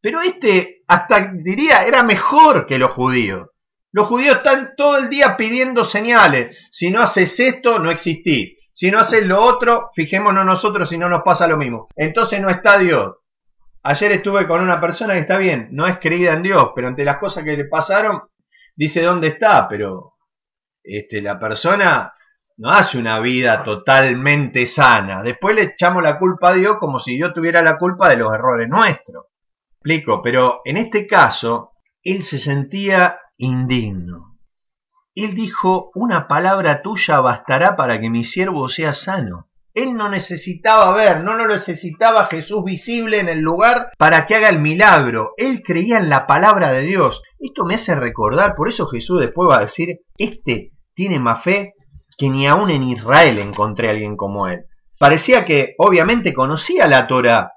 Pero 0.00 0.20
este, 0.20 0.82
hasta 0.86 1.32
diría, 1.32 1.84
era 1.84 2.02
mejor 2.02 2.66
que 2.66 2.78
los 2.78 2.92
judíos. 2.92 3.48
Los 3.90 4.06
judíos 4.06 4.36
están 4.36 4.74
todo 4.76 4.98
el 4.98 5.08
día 5.08 5.36
pidiendo 5.36 5.84
señales. 5.84 6.56
Si 6.70 6.90
no 6.90 7.00
haces 7.00 7.38
esto, 7.40 7.78
no 7.78 7.90
existís. 7.90 8.57
Si 8.78 8.92
no 8.92 8.98
haces 9.00 9.26
lo 9.26 9.42
otro, 9.42 9.90
fijémonos 9.92 10.46
nosotros 10.46 10.88
si 10.88 10.96
no 10.96 11.08
nos 11.08 11.24
pasa 11.24 11.48
lo 11.48 11.56
mismo. 11.56 11.88
Entonces 11.96 12.40
no 12.40 12.48
está 12.48 12.78
Dios. 12.78 13.16
Ayer 13.82 14.12
estuve 14.12 14.46
con 14.46 14.60
una 14.60 14.80
persona 14.80 15.14
que 15.14 15.20
está 15.22 15.36
bien, 15.36 15.70
no 15.72 15.88
es 15.88 15.98
creída 15.98 16.34
en 16.34 16.44
Dios, 16.44 16.70
pero 16.76 16.86
ante 16.86 17.04
las 17.04 17.16
cosas 17.16 17.42
que 17.42 17.56
le 17.56 17.64
pasaron, 17.64 18.22
dice 18.76 19.02
dónde 19.02 19.26
está, 19.26 19.66
pero 19.66 20.14
este, 20.80 21.20
la 21.20 21.40
persona 21.40 22.12
no 22.58 22.70
hace 22.70 22.98
una 22.98 23.18
vida 23.18 23.64
totalmente 23.64 24.64
sana. 24.64 25.24
Después 25.24 25.56
le 25.56 25.62
echamos 25.62 26.00
la 26.00 26.16
culpa 26.16 26.50
a 26.50 26.54
Dios 26.54 26.76
como 26.78 27.00
si 27.00 27.16
Dios 27.16 27.34
tuviera 27.34 27.62
la 27.62 27.78
culpa 27.78 28.08
de 28.08 28.18
los 28.18 28.32
errores 28.32 28.68
nuestros. 28.68 29.24
Explico, 29.72 30.22
pero 30.22 30.60
en 30.64 30.76
este 30.76 31.04
caso, 31.04 31.72
él 32.04 32.22
se 32.22 32.38
sentía 32.38 33.18
indigno. 33.38 34.27
Él 35.24 35.34
dijo, 35.34 35.90
una 35.94 36.28
palabra 36.28 36.80
tuya 36.80 37.20
bastará 37.20 37.74
para 37.74 38.00
que 38.00 38.08
mi 38.08 38.22
siervo 38.22 38.68
sea 38.68 38.92
sano. 38.94 39.48
Él 39.74 39.94
no 39.94 40.08
necesitaba 40.08 40.92
ver, 40.92 41.24
no 41.24 41.34
lo 41.34 41.46
necesitaba 41.46 42.26
Jesús 42.26 42.64
visible 42.64 43.18
en 43.18 43.28
el 43.28 43.40
lugar 43.40 43.90
para 43.98 44.26
que 44.26 44.36
haga 44.36 44.48
el 44.48 44.60
milagro. 44.60 45.34
Él 45.36 45.62
creía 45.64 45.98
en 45.98 46.08
la 46.08 46.26
palabra 46.26 46.70
de 46.70 46.82
Dios. 46.82 47.22
Esto 47.38 47.64
me 47.64 47.74
hace 47.74 47.94
recordar, 47.94 48.54
por 48.54 48.68
eso 48.68 48.86
Jesús 48.86 49.20
después 49.20 49.50
va 49.50 49.56
a 49.56 49.62
decir, 49.62 50.00
este 50.16 50.72
tiene 50.94 51.18
más 51.18 51.42
fe 51.42 51.74
que 52.16 52.28
ni 52.28 52.46
aún 52.46 52.70
en 52.70 52.84
Israel 52.84 53.38
encontré 53.38 53.88
a 53.88 53.90
alguien 53.90 54.16
como 54.16 54.46
él. 54.46 54.66
Parecía 54.98 55.44
que 55.44 55.74
obviamente 55.78 56.32
conocía 56.32 56.86
la 56.86 57.06
Torah. 57.06 57.52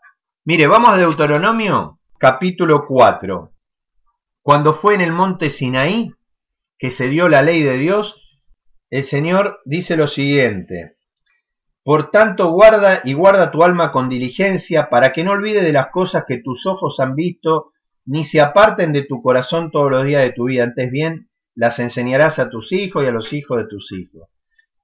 Mire, 0.46 0.68
vamos 0.68 0.90
a 0.92 0.98
Deuteronomio 0.98 2.00
capítulo 2.18 2.86
4. 2.88 3.52
Cuando 4.42 4.74
fue 4.74 4.96
en 4.96 5.02
el 5.02 5.12
monte 5.12 5.50
Sinaí 5.50 6.12
que 6.82 6.90
se 6.90 7.10
dio 7.10 7.30
la 7.30 7.44
ley 7.44 7.62
de 7.62 7.78
Dios, 7.78 8.16
el 8.90 9.04
Señor 9.04 9.60
dice 9.66 9.96
lo 9.96 10.08
siguiente, 10.08 10.96
Por 11.84 12.10
tanto 12.10 12.52
guarda 12.52 13.02
y 13.04 13.14
guarda 13.14 13.52
tu 13.52 13.64
alma 13.64 13.92
con 13.92 14.10
diligencia, 14.10 14.90
para 14.90 15.14
que 15.14 15.24
no 15.24 15.34
olvides 15.34 15.64
de 15.64 15.74
las 15.74 15.92
cosas 15.92 16.24
que 16.28 16.40
tus 16.40 16.66
ojos 16.66 17.00
han 17.00 17.14
visto, 17.14 17.72
ni 18.06 18.24
se 18.24 18.42
aparten 18.42 18.94
de 18.94 19.04
tu 19.04 19.22
corazón 19.22 19.70
todos 19.70 19.92
los 19.92 20.04
días 20.06 20.24
de 20.24 20.32
tu 20.32 20.46
vida, 20.46 20.64
antes 20.64 20.90
bien 20.90 21.30
las 21.54 21.78
enseñarás 21.78 22.40
a 22.40 22.50
tus 22.50 22.72
hijos 22.72 23.04
y 23.04 23.08
a 23.08 23.12
los 23.12 23.32
hijos 23.32 23.60
de 23.60 23.68
tus 23.68 23.92
hijos. 23.92 24.30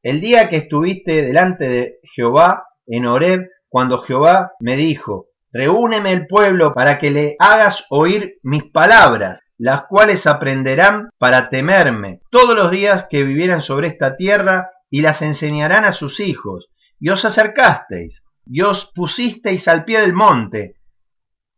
El 0.03 0.21
día 0.21 0.49
que 0.49 0.57
estuviste 0.57 1.23
delante 1.23 1.67
de 1.67 1.99
Jehová 2.03 2.67
en 2.85 3.07
Horeb, 3.07 3.49
cuando 3.69 3.97
Jehová 3.97 4.51
me 4.59 4.75
dijo, 4.77 5.29
Reúneme 5.51 6.13
el 6.13 6.27
pueblo 6.27 6.75
para 6.75 6.99
que 6.99 7.09
le 7.09 7.35
hagas 7.39 7.85
oír 7.89 8.37
mis 8.43 8.65
palabras, 8.65 9.41
las 9.57 9.85
cuales 9.87 10.27
aprenderán 10.27 11.09
para 11.17 11.49
temerme 11.49 12.21
todos 12.29 12.55
los 12.55 12.69
días 12.69 13.05
que 13.09 13.23
vivieran 13.23 13.61
sobre 13.61 13.87
esta 13.87 14.15
tierra, 14.15 14.71
y 14.89 15.01
las 15.01 15.21
enseñarán 15.21 15.83
a 15.85 15.91
sus 15.91 16.19
hijos. 16.19 16.69
Y 16.99 17.09
os 17.09 17.25
acercasteis, 17.25 18.23
y 18.45 18.61
os 18.61 18.91
pusisteis 18.93 19.67
al 19.67 19.83
pie 19.83 20.01
del 20.01 20.13
monte. 20.13 20.75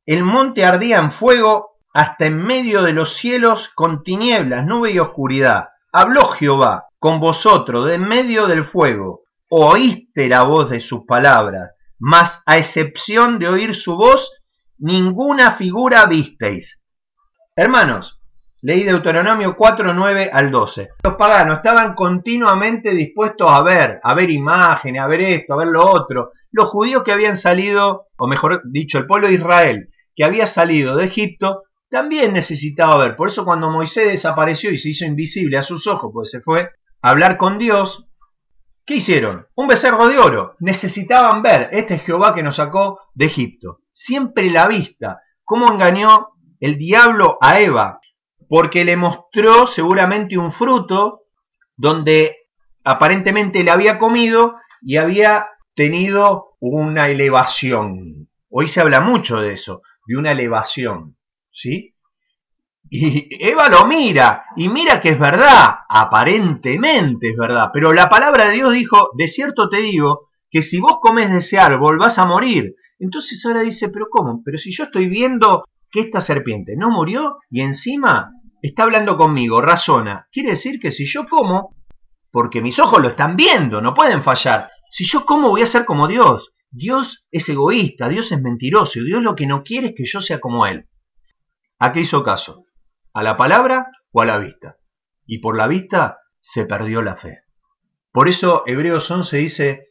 El 0.06 0.24
monte 0.24 0.66
ardía 0.66 0.98
en 0.98 1.12
fuego 1.12 1.78
hasta 1.94 2.26
en 2.26 2.38
medio 2.38 2.82
de 2.82 2.94
los 2.94 3.16
cielos 3.16 3.70
con 3.70 4.04
tinieblas, 4.04 4.66
nube 4.66 4.92
y 4.92 5.00
oscuridad. 5.00 5.70
Habló 5.92 6.30
Jehová 6.30 6.86
con 6.98 7.20
vosotros 7.20 7.86
de 7.88 7.96
en 7.96 8.08
medio 8.08 8.48
del 8.48 8.66
fuego. 8.66 9.22
Oíste 9.50 10.28
la 10.28 10.44
voz 10.44 10.70
de 10.70 10.80
sus 10.80 11.06
palabras, 11.06 11.72
mas 12.00 12.42
a 12.46 12.58
excepción 12.58 13.40
de 13.40 13.50
oír 13.50 13.76
su 13.76 13.96
voz, 13.96 14.32
ninguna 14.78 15.54
figura 15.54 16.06
visteis 16.06 16.79
Hermanos, 17.62 18.17
leí 18.62 18.86
Deuteronomio 18.86 19.58
4, 19.58 19.93
9 19.93 20.30
al 20.32 20.50
12. 20.50 20.91
Los 21.04 21.15
paganos 21.15 21.58
estaban 21.58 21.93
continuamente 21.93 22.91
dispuestos 22.91 23.52
a 23.52 23.62
ver, 23.63 24.00
a 24.02 24.13
ver 24.13 24.30
imágenes, 24.30 25.02
a 25.02 25.08
ver 25.08 25.19
esto, 25.19 25.54
a 25.54 25.58
ver 25.58 25.67
lo 25.67 25.86
otro. 25.86 26.32
Los 26.54 26.69
judíos 26.69 27.04
que 27.04 27.12
habían 27.12 27.36
salido, 27.36 28.06
o 28.15 28.28
mejor 28.28 28.62
dicho, 28.72 28.98
el 28.98 29.08
pueblo 29.08 29.28
de 29.28 29.34
Israel, 29.34 29.89
que 30.15 30.24
había 30.24 30.45
salido 30.45 30.95
de 30.95 31.08
Egipto, 31.08 31.63
también 31.89 32.32
necesitaba 32.32 32.98
ver. 32.98 33.17
Por 33.17 33.28
eso 33.28 33.43
cuando 33.43 33.69
Moisés 33.69 34.08
desapareció 34.08 34.72
y 34.72 34.78
se 34.78 34.91
hizo 34.91 35.04
invisible 35.04 35.58
a 35.58 35.63
sus 35.63 35.86
ojos, 35.86 36.12
pues 36.13 36.30
se 36.30 36.39
fue 36.39 36.69
a 37.02 37.10
hablar 37.10 37.36
con 37.36 37.58
Dios, 37.58 38.08
¿qué 38.86 38.95
hicieron? 38.95 39.48
Un 39.56 39.67
becerro 39.67 40.08
de 40.08 40.17
oro. 40.17 40.56
Necesitaban 40.62 41.41
ver, 41.41 41.67
este 41.74 42.00
Jehová 42.00 42.34
que 42.34 42.41
nos 42.41 42.56
sacó 42.56 43.02
de 43.13 43.26
Egipto. 43.26 43.82
Siempre 43.91 44.50
la 44.50 44.65
vista. 44.65 45.24
¿Cómo 45.43 45.69
engañó 45.69 46.30
el 46.60 46.78
diablo 46.78 47.38
a 47.41 47.60
Eva, 47.60 48.00
porque 48.48 48.84
le 48.84 48.98
mostró 48.98 49.67
seguramente 49.67 50.38
un 50.38 50.52
fruto 50.52 51.22
donde 51.78 52.36
aparentemente 52.84 53.63
le 53.63 53.72
había 53.72 53.98
comido 53.98 54.56
y 54.82 54.98
había 54.98 55.48
tenido 55.76 56.56
una 56.60 57.10
elevación. 57.10 58.28
Hoy 58.50 58.67
se 58.67 58.82
habla 58.82 59.02
mucho 59.02 59.39
de 59.39 59.54
eso, 59.54 59.82
de 60.08 60.17
una 60.17 60.32
elevación, 60.32 61.15
¿sí? 61.52 61.95
Y 62.89 63.28
Eva 63.48 63.69
lo 63.69 63.86
mira, 63.86 64.45
y 64.56 64.67
mira 64.67 65.00
que 65.00 65.10
es 65.10 65.19
verdad, 65.19 65.76
aparentemente 65.88 67.30
es 67.30 67.38
verdad, 67.38 67.69
pero 67.72 67.93
la 67.93 68.10
palabra 68.10 68.48
de 68.48 68.54
Dios 68.54 68.74
dijo, 68.74 69.12
de 69.15 69.28
cierto 69.28 69.69
te 69.69 69.78
digo, 69.78 70.30
que 70.50 70.63
si 70.63 70.80
vos 70.80 70.98
comes 71.00 71.32
de 71.32 71.38
ese 71.38 71.60
árbol 71.60 72.00
vas 72.00 72.17
a 72.17 72.26
morir. 72.26 72.76
Entonces 72.98 73.45
ahora 73.45 73.62
dice, 73.62 73.89
pero 73.89 74.08
¿cómo? 74.10 74.41
Pero 74.43 74.58
si 74.58 74.72
yo 74.72 74.86
estoy 74.86 75.08
viendo 75.08 75.65
que 75.91 76.02
esta 76.02 76.21
serpiente 76.21 76.75
no 76.78 76.89
murió 76.89 77.38
y 77.49 77.62
encima 77.62 78.32
está 78.62 78.84
hablando 78.84 79.17
conmigo, 79.17 79.62
razona. 79.62 80.28
Quiere 80.32 80.52
decir 80.52 80.80
que 80.80 80.91
si 80.91 81.06
yo 81.06 81.28
como, 81.28 81.75
porque 82.32 82.62
mis 82.62 82.80
ojos 82.80 83.02
lo 83.02 83.10
están 83.10 83.36
viendo, 83.36 83.82
no 83.82 83.93
pueden 83.93 84.23
fallar, 84.23 84.69
si 84.91 85.06
yo 85.06 85.25
como 85.25 85.49
voy 85.49 85.62
a 85.62 85.67
ser 85.67 85.86
como 85.86 86.08
Dios. 86.08 86.52
Dios 86.71 87.25
es 87.32 87.49
egoísta, 87.49 88.10
Dios 88.10 88.32
es 88.32 88.39
mentiroso 88.41 88.99
y 88.99 89.06
Dios 89.06 89.23
lo 89.23 89.36
que 89.36 89.47
no 89.47 89.63
quiere 89.63 89.88
es 89.88 89.93
que 89.97 90.06
yo 90.06 90.21
sea 90.21 90.39
como 90.39 90.67
Él. 90.67 90.88
¿A 91.80 91.91
qué 91.93 92.02
hizo 92.02 92.23
caso? 92.23 92.65
¿A 93.13 93.23
la 93.23 93.38
palabra 93.38 93.88
o 94.12 94.21
a 94.21 94.25
la 94.25 94.38
vista? 94.38 94.78
Y 95.25 95.39
por 95.39 95.58
la 95.58 95.67
vista 95.67 96.19
se 96.39 96.65
perdió 96.65 97.02
la 97.02 97.15
fe. 97.15 97.39
Por 98.12 98.30
eso 98.30 98.63
Hebreos 98.67 99.10
11 99.10 99.38
dice, 99.38 99.88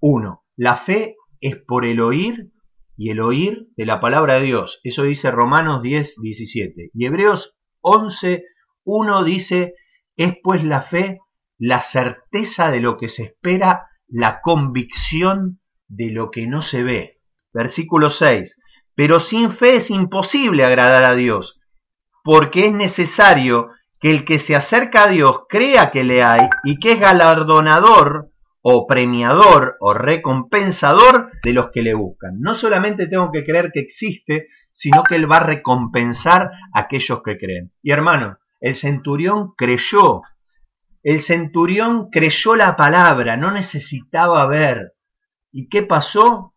1. 0.00 0.44
La 0.56 0.76
fe 0.76 1.16
es 1.40 1.56
por 1.56 1.84
el 1.84 2.00
oír 2.00 2.52
y 2.96 3.10
el 3.10 3.20
oír 3.20 3.68
de 3.76 3.86
la 3.86 4.00
palabra 4.00 4.34
de 4.34 4.46
Dios. 4.46 4.80
Eso 4.84 5.02
dice 5.02 5.30
Romanos 5.30 5.82
10, 5.82 6.16
17. 6.20 6.90
Y 6.94 7.06
Hebreos 7.06 7.54
11, 7.80 8.44
1 8.84 9.24
dice, 9.24 9.74
es 10.16 10.34
pues 10.42 10.64
la 10.64 10.82
fe 10.82 11.18
la 11.58 11.80
certeza 11.80 12.70
de 12.70 12.80
lo 12.80 12.96
que 12.96 13.08
se 13.08 13.24
espera, 13.24 13.88
la 14.08 14.40
convicción 14.42 15.60
de 15.88 16.10
lo 16.10 16.30
que 16.30 16.46
no 16.46 16.62
se 16.62 16.82
ve. 16.82 17.20
Versículo 17.52 18.10
6. 18.10 18.60
Pero 18.94 19.20
sin 19.20 19.52
fe 19.52 19.76
es 19.76 19.90
imposible 19.90 20.64
agradar 20.64 21.04
a 21.04 21.14
Dios, 21.14 21.60
porque 22.22 22.66
es 22.66 22.72
necesario 22.72 23.70
que 24.00 24.10
el 24.10 24.24
que 24.24 24.38
se 24.38 24.54
acerca 24.54 25.04
a 25.04 25.08
Dios 25.08 25.42
crea 25.48 25.90
que 25.90 26.04
le 26.04 26.22
hay 26.22 26.48
y 26.64 26.78
que 26.78 26.92
es 26.92 27.00
galardonador 27.00 28.30
o 28.66 28.86
premiador 28.86 29.76
o 29.80 29.92
recompensador 29.92 31.32
de 31.42 31.52
los 31.52 31.70
que 31.70 31.82
le 31.82 31.92
buscan. 31.92 32.40
No 32.40 32.54
solamente 32.54 33.06
tengo 33.06 33.30
que 33.30 33.44
creer 33.44 33.70
que 33.70 33.80
existe, 33.80 34.48
sino 34.72 35.02
que 35.02 35.16
Él 35.16 35.30
va 35.30 35.36
a 35.36 35.46
recompensar 35.46 36.50
a 36.72 36.80
aquellos 36.80 37.22
que 37.22 37.36
creen. 37.36 37.72
Y 37.82 37.92
hermano, 37.92 38.38
el 38.62 38.74
centurión 38.74 39.52
creyó, 39.54 40.22
el 41.02 41.20
centurión 41.20 42.08
creyó 42.10 42.56
la 42.56 42.74
palabra, 42.74 43.36
no 43.36 43.50
necesitaba 43.50 44.46
ver. 44.46 44.94
¿Y 45.52 45.68
qué 45.68 45.82
pasó? 45.82 46.54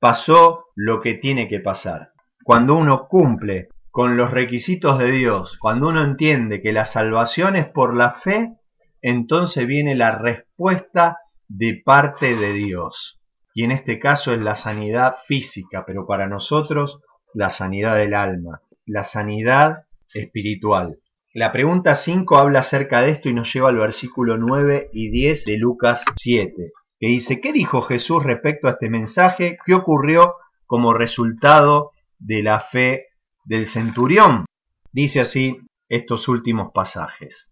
Pasó 0.00 0.64
lo 0.74 1.02
que 1.02 1.12
tiene 1.12 1.46
que 1.46 1.60
pasar. 1.60 2.12
Cuando 2.42 2.74
uno 2.74 3.06
cumple 3.06 3.68
con 3.90 4.16
los 4.16 4.30
requisitos 4.30 4.98
de 4.98 5.10
Dios, 5.10 5.58
cuando 5.60 5.88
uno 5.88 6.02
entiende 6.02 6.62
que 6.62 6.72
la 6.72 6.86
salvación 6.86 7.56
es 7.56 7.66
por 7.66 7.94
la 7.94 8.14
fe, 8.14 8.56
entonces 9.02 9.66
viene 9.66 9.94
la 9.94 10.16
respuesta 10.16 11.18
de 11.48 11.80
parte 11.84 12.36
de 12.36 12.52
Dios. 12.52 13.20
Y 13.54 13.64
en 13.64 13.70
este 13.70 13.98
caso 13.98 14.32
es 14.32 14.40
la 14.40 14.56
sanidad 14.56 15.16
física, 15.26 15.84
pero 15.86 16.06
para 16.06 16.26
nosotros 16.26 17.00
la 17.32 17.50
sanidad 17.50 17.96
del 17.96 18.14
alma, 18.14 18.60
la 18.86 19.04
sanidad 19.04 19.84
espiritual. 20.12 20.98
La 21.32 21.52
pregunta 21.52 21.94
5 21.94 22.38
habla 22.38 22.60
acerca 22.60 23.00
de 23.02 23.10
esto 23.10 23.28
y 23.28 23.34
nos 23.34 23.52
lleva 23.52 23.68
al 23.68 23.76
versículo 23.76 24.36
9 24.38 24.90
y 24.92 25.10
10 25.10 25.44
de 25.44 25.56
Lucas 25.56 26.04
7, 26.16 26.72
que 26.98 27.06
dice, 27.06 27.40
¿qué 27.40 27.52
dijo 27.52 27.82
Jesús 27.82 28.22
respecto 28.22 28.68
a 28.68 28.72
este 28.72 28.88
mensaje? 28.88 29.58
¿Qué 29.64 29.74
ocurrió 29.74 30.36
como 30.66 30.94
resultado 30.94 31.92
de 32.18 32.42
la 32.42 32.60
fe 32.60 33.06
del 33.44 33.66
centurión. 33.66 34.46
Dice 34.92 35.20
así 35.20 35.58
estos 35.88 36.28
últimos 36.28 36.72
pasajes. 36.72 37.48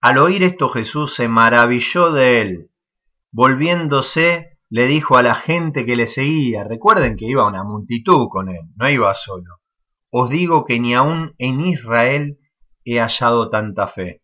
Al 0.00 0.18
oír 0.18 0.42
esto 0.42 0.68
Jesús 0.68 1.14
se 1.14 1.28
maravilló 1.28 2.12
de 2.12 2.42
él. 2.42 2.70
Volviéndose, 3.36 4.60
le 4.70 4.86
dijo 4.86 5.16
a 5.16 5.22
la 5.24 5.34
gente 5.34 5.84
que 5.84 5.96
le 5.96 6.06
seguía, 6.06 6.62
recuerden 6.62 7.16
que 7.16 7.24
iba 7.24 7.44
una 7.48 7.64
multitud 7.64 8.28
con 8.30 8.48
él, 8.48 8.68
no 8.76 8.88
iba 8.88 9.12
solo. 9.12 9.56
Os 10.12 10.30
digo 10.30 10.64
que 10.64 10.78
ni 10.78 10.94
aun 10.94 11.34
en 11.38 11.60
Israel 11.60 12.38
he 12.84 13.00
hallado 13.00 13.50
tanta 13.50 13.88
fe. 13.88 14.22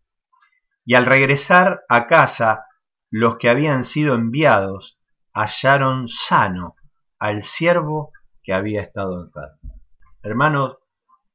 Y 0.84 0.94
al 0.94 1.06
regresar 1.06 1.80
a 1.88 2.06
casa, 2.06 2.66
los 3.10 3.36
que 3.38 3.48
habían 3.48 3.82
sido 3.82 4.14
enviados 4.14 5.00
hallaron 5.34 6.06
sano 6.06 6.76
al 7.18 7.42
siervo 7.42 8.12
que 8.44 8.52
había 8.52 8.82
estado 8.82 9.24
enfermo. 9.24 9.80
Hermanos, 10.22 10.76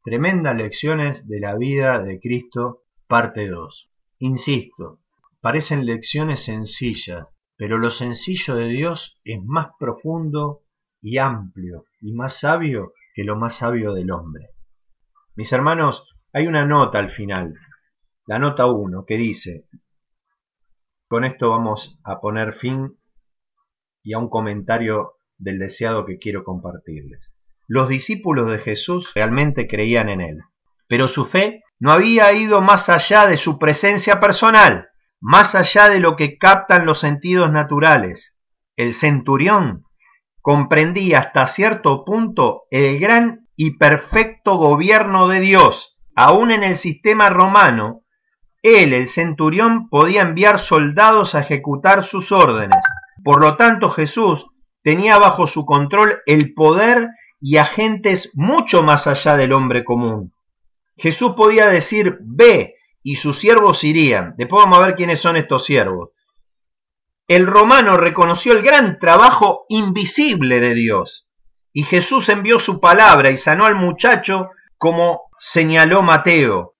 tremendas 0.02 0.56
lecciones 0.56 1.28
de 1.28 1.42
la 1.42 1.58
vida 1.58 2.00
de 2.00 2.22
Cristo, 2.22 2.84
parte 3.06 3.50
2. 3.50 3.90
Insisto, 4.20 5.02
parecen 5.42 5.86
lecciones 5.86 6.46
sencillas, 6.46 7.35
pero 7.58 7.78
lo 7.78 7.90
sencillo 7.90 8.56
de 8.56 8.68
Dios 8.68 9.20
es 9.24 9.42
más 9.44 9.68
profundo 9.80 10.64
y 11.02 11.18
amplio 11.18 11.86
y 12.02 12.14
más 12.14 12.40
sabio 12.40 12.94
que 13.14 13.24
lo 13.24 13.36
más 13.36 13.58
sabio 13.58 13.94
del 13.94 14.12
hombre. 14.12 14.50
Mis 15.36 15.52
hermanos, 15.52 16.16
hay 16.34 16.48
una 16.48 16.66
nota 16.66 17.00
al 17.00 17.10
final, 17.10 17.56
la 18.26 18.40
nota 18.40 18.66
1, 18.66 19.06
que 19.06 19.18
dice, 19.18 19.66
con 21.08 21.24
esto 21.24 21.50
vamos 21.50 22.00
a 22.04 22.20
poner 22.20 22.56
fin 22.56 22.98
y 24.04 24.14
a 24.14 24.20
un 24.20 24.30
comentario 24.30 25.14
del 25.38 25.60
deseado 25.60 26.06
que 26.06 26.18
quiero 26.18 26.44
compartirles. 26.44 27.34
Los 27.68 27.88
discípulos 27.90 28.52
de 28.52 28.60
Jesús 28.60 29.12
realmente 29.14 29.68
creían 29.68 30.10
en 30.10 30.22
Él, 30.22 30.42
pero 30.88 31.08
su 31.08 31.26
fe 31.26 31.64
no 31.80 31.92
había 31.92 32.34
ido 32.34 32.62
más 32.62 32.90
allá 32.90 33.28
de 33.28 33.38
su 33.38 33.58
presencia 33.60 34.20
personal, 34.20 34.90
más 35.26 35.56
allá 35.56 35.90
de 35.90 36.00
lo 36.00 36.16
que 36.16 36.38
captan 36.38 36.86
los 36.86 37.00
sentidos 37.00 37.52
naturales. 37.52 38.36
El 38.76 38.94
centurión 38.94 39.86
comprendía 40.40 41.18
hasta 41.18 41.48
cierto 41.48 42.06
punto 42.06 42.66
el 42.70 43.00
gran 43.00 43.48
y 43.56 43.78
perfecto 43.78 44.58
gobierno 44.58 45.28
de 45.28 45.40
Dios. 45.40 45.98
Aún 46.16 46.52
en 46.52 46.64
el 46.64 46.78
sistema 46.78 47.32
romano, 47.32 48.04
él, 48.62 48.94
el 48.94 49.08
centurión, 49.08 49.90
podía 49.90 50.22
enviar 50.22 50.60
soldados 50.60 51.34
a 51.34 51.40
ejecutar 51.40 52.06
sus 52.06 52.32
órdenes. 52.32 52.84
Por 53.24 53.42
lo 53.42 53.58
tanto, 53.58 53.90
Jesús 53.90 54.46
tenía 54.84 55.18
bajo 55.18 55.48
su 55.48 55.66
control 55.66 56.20
el 56.28 56.54
poder 56.54 57.10
y 57.42 57.58
agentes 57.58 58.30
mucho 58.36 58.84
más 58.84 59.08
allá 59.08 59.36
del 59.36 59.54
hombre 59.54 59.84
común. 59.84 60.34
Jesús 60.98 61.34
podía 61.36 61.68
decir, 61.68 62.20
ve, 62.22 62.75
y 63.06 63.18
sus 63.18 63.38
siervos 63.38 63.84
irían. 63.84 64.34
Después 64.36 64.66
vamos 64.66 64.80
a 64.80 64.88
ver 64.88 64.96
quiénes 64.96 65.22
son 65.22 65.38
estos 65.38 65.64
siervos. 65.64 66.10
El 67.28 67.46
romano 67.46 67.98
reconoció 67.98 68.52
el 68.54 68.64
gran 68.64 68.98
trabajo 68.98 69.66
invisible 69.70 70.60
de 70.60 70.74
Dios, 70.74 71.28
y 71.72 71.84
Jesús 71.84 72.30
envió 72.30 72.60
su 72.60 72.80
palabra 72.80 73.30
y 73.30 73.38
sanó 73.38 73.68
al 73.68 73.76
muchacho 73.76 74.50
como 74.80 75.30
señaló 75.40 76.02
Mateo. 76.02 76.78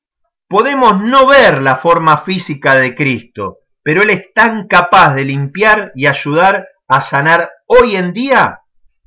Podemos 0.48 1.00
no 1.00 1.28
ver 1.28 1.62
la 1.62 1.76
forma 1.76 2.18
física 2.18 2.74
de 2.74 2.96
Cristo, 2.96 3.60
pero 3.84 4.02
Él 4.02 4.10
es 4.10 4.34
tan 4.34 4.68
capaz 4.68 5.14
de 5.14 5.26
limpiar 5.26 5.92
y 5.94 6.08
ayudar 6.08 6.68
a 6.88 7.02
sanar 7.02 7.52
hoy 7.68 7.98
en 7.98 8.14
día 8.14 8.62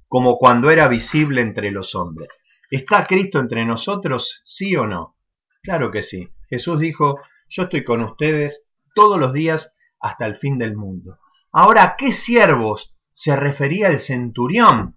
como 0.07 0.39
cuando 0.39 0.71
era 0.71 0.87
visible 0.87 1.41
entre 1.43 1.73
los 1.73 1.97
hombres. 1.97 2.29
¿Está 2.71 3.09
Cristo 3.09 3.41
entre 3.41 3.65
nosotros, 3.65 4.41
sí 4.45 4.77
o 4.77 4.87
no? 4.87 5.18
Claro 5.63 5.91
que 5.91 6.03
sí. 6.03 6.29
Jesús 6.49 6.81
dijo, 6.81 7.21
yo 7.49 7.65
estoy 7.65 7.85
con 7.85 8.03
ustedes 8.03 8.63
todos 8.95 9.19
los 9.19 9.33
días 9.33 9.73
hasta 10.01 10.27
el 10.27 10.37
fin 10.37 10.59
del 10.59 10.77
mundo. 10.77 11.19
Ahora, 11.53 11.83
¿a 11.83 11.97
qué 11.97 12.13
siervos 12.13 12.95
se 13.13 13.35
refería 13.37 13.89
el 13.89 13.99
centurión? 13.99 14.97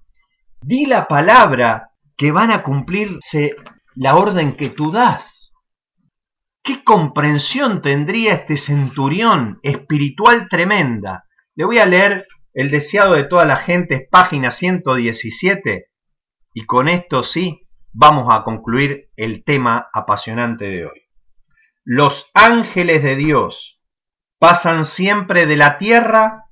Di 0.62 0.86
la 0.86 1.08
palabra 1.08 1.91
que 2.17 2.32
van 2.32 2.52
a 2.52 2.63
cumplirse 2.63 3.56
la 3.95 4.15
orden 4.15 4.56
que 4.56 4.69
tú 4.69 4.91
das. 4.91 5.54
¿Qué 6.63 6.84
comprensión 6.84 7.82
tendría 7.82 8.34
este 8.34 8.58
centurión 8.58 9.60
espiritual 9.63 10.47
tremenda? 10.50 11.26
Le 11.56 11.65
voy 11.65 11.80
a 11.80 11.88
leer 11.88 12.28
el 12.54 12.69
deseado 12.69 13.15
de 13.15 13.24
toda 13.24 13.45
la 13.45 13.58
gente 13.58 14.08
página 14.12 14.52
117 14.52 15.88
y 16.54 16.65
con 16.65 16.88
esto 16.88 17.24
sí 17.24 17.61
vamos 17.93 18.34
a 18.34 18.43
concluir 18.43 19.10
el 19.15 19.43
tema 19.43 19.89
apasionante 19.93 20.65
de 20.65 20.86
hoy. 20.86 21.01
Los 21.84 22.30
ángeles 22.34 23.04
de 23.04 23.15
Dios 23.15 23.80
pasan 24.39 24.86
siempre 24.86 25.45
de 25.45 25.58
la 25.58 25.77
tierra 25.77 26.45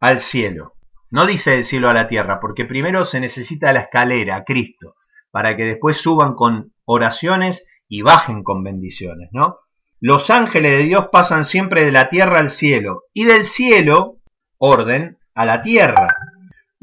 al 0.00 0.20
cielo. 0.20 0.74
No 1.10 1.26
dice 1.26 1.50
del 1.52 1.64
cielo 1.64 1.88
a 1.88 1.94
la 1.94 2.08
tierra, 2.08 2.40
porque 2.40 2.64
primero 2.64 3.06
se 3.06 3.20
necesita 3.20 3.72
la 3.72 3.80
escalera, 3.80 4.44
Cristo, 4.44 4.96
para 5.30 5.56
que 5.56 5.64
después 5.64 5.98
suban 5.98 6.34
con 6.34 6.72
oraciones 6.84 7.66
y 7.88 8.02
bajen 8.02 8.42
con 8.42 8.64
bendiciones, 8.64 9.28
¿no? 9.32 9.58
Los 10.00 10.30
ángeles 10.30 10.72
de 10.72 10.84
Dios 10.84 11.06
pasan 11.12 11.44
siempre 11.44 11.84
de 11.84 11.92
la 11.92 12.08
tierra 12.08 12.40
al 12.40 12.50
cielo 12.50 13.04
y 13.12 13.24
del 13.24 13.44
cielo, 13.44 14.16
orden, 14.58 15.18
a 15.34 15.44
la 15.44 15.62
tierra. 15.62 16.11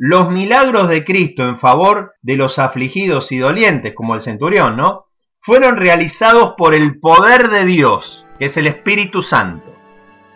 Los 0.02 0.30
milagros 0.30 0.88
de 0.88 1.04
Cristo 1.04 1.44
en 1.44 1.60
favor 1.60 2.14
de 2.22 2.38
los 2.38 2.58
afligidos 2.58 3.34
y 3.34 3.38
dolientes, 3.38 3.94
como 3.94 4.16
el 4.16 4.22
centurión, 4.22 4.78
¿no? 4.78 5.08
Fueron 5.42 5.76
realizados 5.76 6.54
por 6.58 6.74
el 6.74 7.02
poder 7.02 7.50
de 7.50 7.66
Dios, 7.66 8.26
que 8.40 8.46
es 8.46 8.56
el 8.56 8.68
Espíritu 8.68 9.22
Santo, 9.22 9.76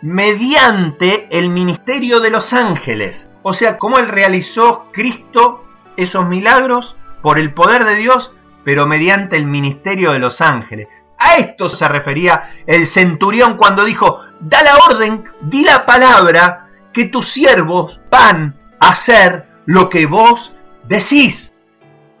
mediante 0.02 1.28
el 1.30 1.48
ministerio 1.48 2.20
de 2.20 2.28
los 2.28 2.52
ángeles. 2.52 3.26
O 3.42 3.54
sea, 3.54 3.78
cómo 3.78 3.98
él 3.98 4.08
realizó 4.08 4.90
Cristo 4.92 5.64
esos 5.96 6.28
milagros 6.28 6.94
por 7.22 7.38
el 7.38 7.54
poder 7.54 7.86
de 7.86 7.94
Dios, 7.94 8.32
pero 8.64 8.86
mediante 8.86 9.38
el 9.38 9.46
ministerio 9.46 10.12
de 10.12 10.18
los 10.18 10.42
ángeles. 10.42 10.88
A 11.18 11.36
esto 11.36 11.70
se 11.70 11.88
refería 11.88 12.50
el 12.66 12.86
centurión 12.86 13.56
cuando 13.56 13.86
dijo, 13.86 14.20
da 14.40 14.62
la 14.62 14.76
orden, 14.92 15.24
di 15.40 15.64
la 15.64 15.86
palabra, 15.86 16.68
que 16.92 17.06
tus 17.06 17.30
siervos 17.30 17.98
van 18.10 18.60
a 18.78 18.90
hacer 18.90 19.53
lo 19.66 19.88
que 19.88 20.06
vos 20.06 20.52
decís. 20.88 21.52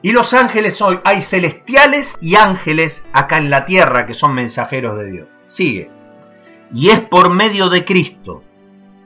Y 0.02 0.12
los 0.12 0.34
ángeles 0.34 0.82
hoy, 0.82 1.00
hay 1.04 1.22
celestiales 1.22 2.14
y 2.20 2.36
ángeles 2.36 3.02
acá 3.12 3.38
en 3.38 3.50
la 3.50 3.64
tierra 3.64 4.06
que 4.06 4.14
son 4.14 4.34
mensajeros 4.34 4.98
de 4.98 5.10
Dios. 5.10 5.28
Sigue. 5.48 5.90
Y 6.74 6.90
es 6.90 7.00
por 7.00 7.30
medio 7.30 7.68
de 7.68 7.84
Cristo, 7.84 8.42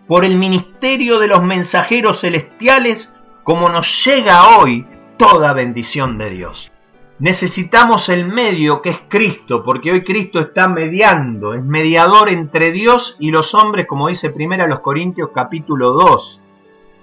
por 0.07 0.25
el 0.25 0.37
ministerio 0.37 1.19
de 1.19 1.29
los 1.29 1.43
mensajeros 1.43 2.21
celestiales, 2.21 3.13
como 3.45 3.69
nos 3.69 4.05
llega 4.05 4.59
hoy 4.59 4.87
toda 5.19 5.53
bendición 5.53 6.19
de 6.19 6.31
Dios. 6.31 6.73
Necesitamos 7.21 8.09
el 8.09 8.27
medio 8.27 8.81
que 8.81 8.91
es 8.91 9.01
Cristo, 9.09 9.65
porque 9.65 9.91
hoy 9.91 10.05
Cristo 10.05 10.39
está 10.39 10.69
mediando, 10.69 11.53
es 11.53 11.65
mediador 11.65 12.29
entre 12.29 12.71
Dios 12.71 13.17
y 13.19 13.33
los 13.33 13.55
hombres, 13.55 13.87
como 13.87 14.09
dice 14.09 14.31
primero 14.31 14.67
los 14.69 14.81
Corintios 14.81 15.31
capítulo 15.35 15.91
2, 15.91 16.41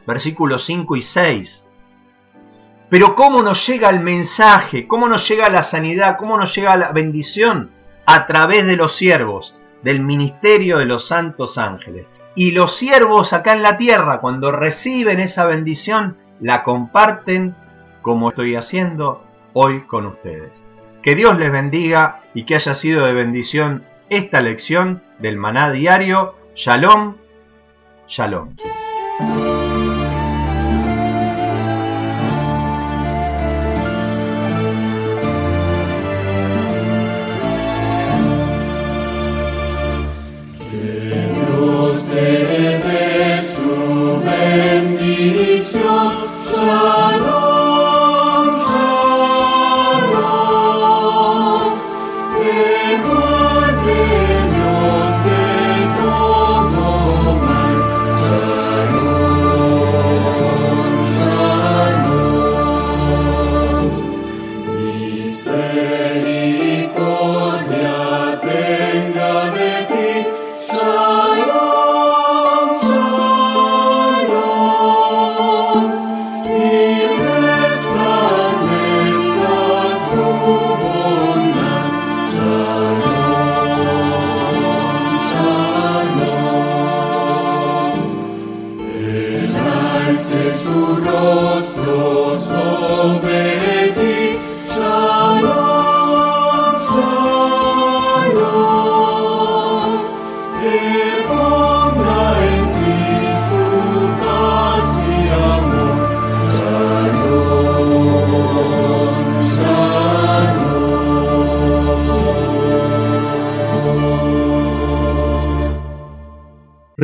versículos 0.06 0.66
5 0.66 0.96
y 0.96 1.02
6. 1.02 1.64
Pero 2.90 3.16
¿cómo 3.16 3.42
nos 3.42 3.66
llega 3.68 3.90
el 3.90 4.00
mensaje? 4.00 4.88
¿Cómo 4.88 5.08
nos 5.08 5.28
llega 5.28 5.50
la 5.50 5.64
sanidad? 5.64 6.18
¿Cómo 6.18 6.38
nos 6.38 6.56
llega 6.56 6.76
la 6.76 6.92
bendición? 6.92 7.72
A 8.06 8.28
través 8.28 8.66
de 8.66 8.76
los 8.76 8.94
siervos, 8.94 9.56
del 9.82 10.02
ministerio 10.02 10.78
de 10.78 10.86
los 10.86 11.08
santos 11.08 11.58
ángeles. 11.58 12.08
Y 12.36 12.52
los 12.52 12.76
siervos 12.76 13.34
acá 13.34 13.54
en 13.54 13.64
la 13.64 13.78
tierra, 13.78 14.20
cuando 14.20 14.52
reciben 14.52 15.20
esa 15.20 15.46
bendición, 15.46 16.18
la 16.40 16.64
comparten 16.64 17.56
como 18.02 18.30
estoy 18.30 18.56
haciendo 18.56 19.24
hoy 19.54 19.82
con 19.82 20.06
ustedes. 20.06 20.52
Que 21.02 21.16
Dios 21.16 21.38
les 21.38 21.52
bendiga 21.52 22.22
y 22.34 22.44
que 22.44 22.56
haya 22.56 22.76
sido 22.76 23.06
de 23.06 23.14
bendición 23.14 23.86
esta 24.10 24.42
lección 24.42 25.02
del 25.20 25.38
maná 25.38 25.72
diario. 25.72 26.36
Shalom, 26.56 27.16
shalom. 28.08 28.56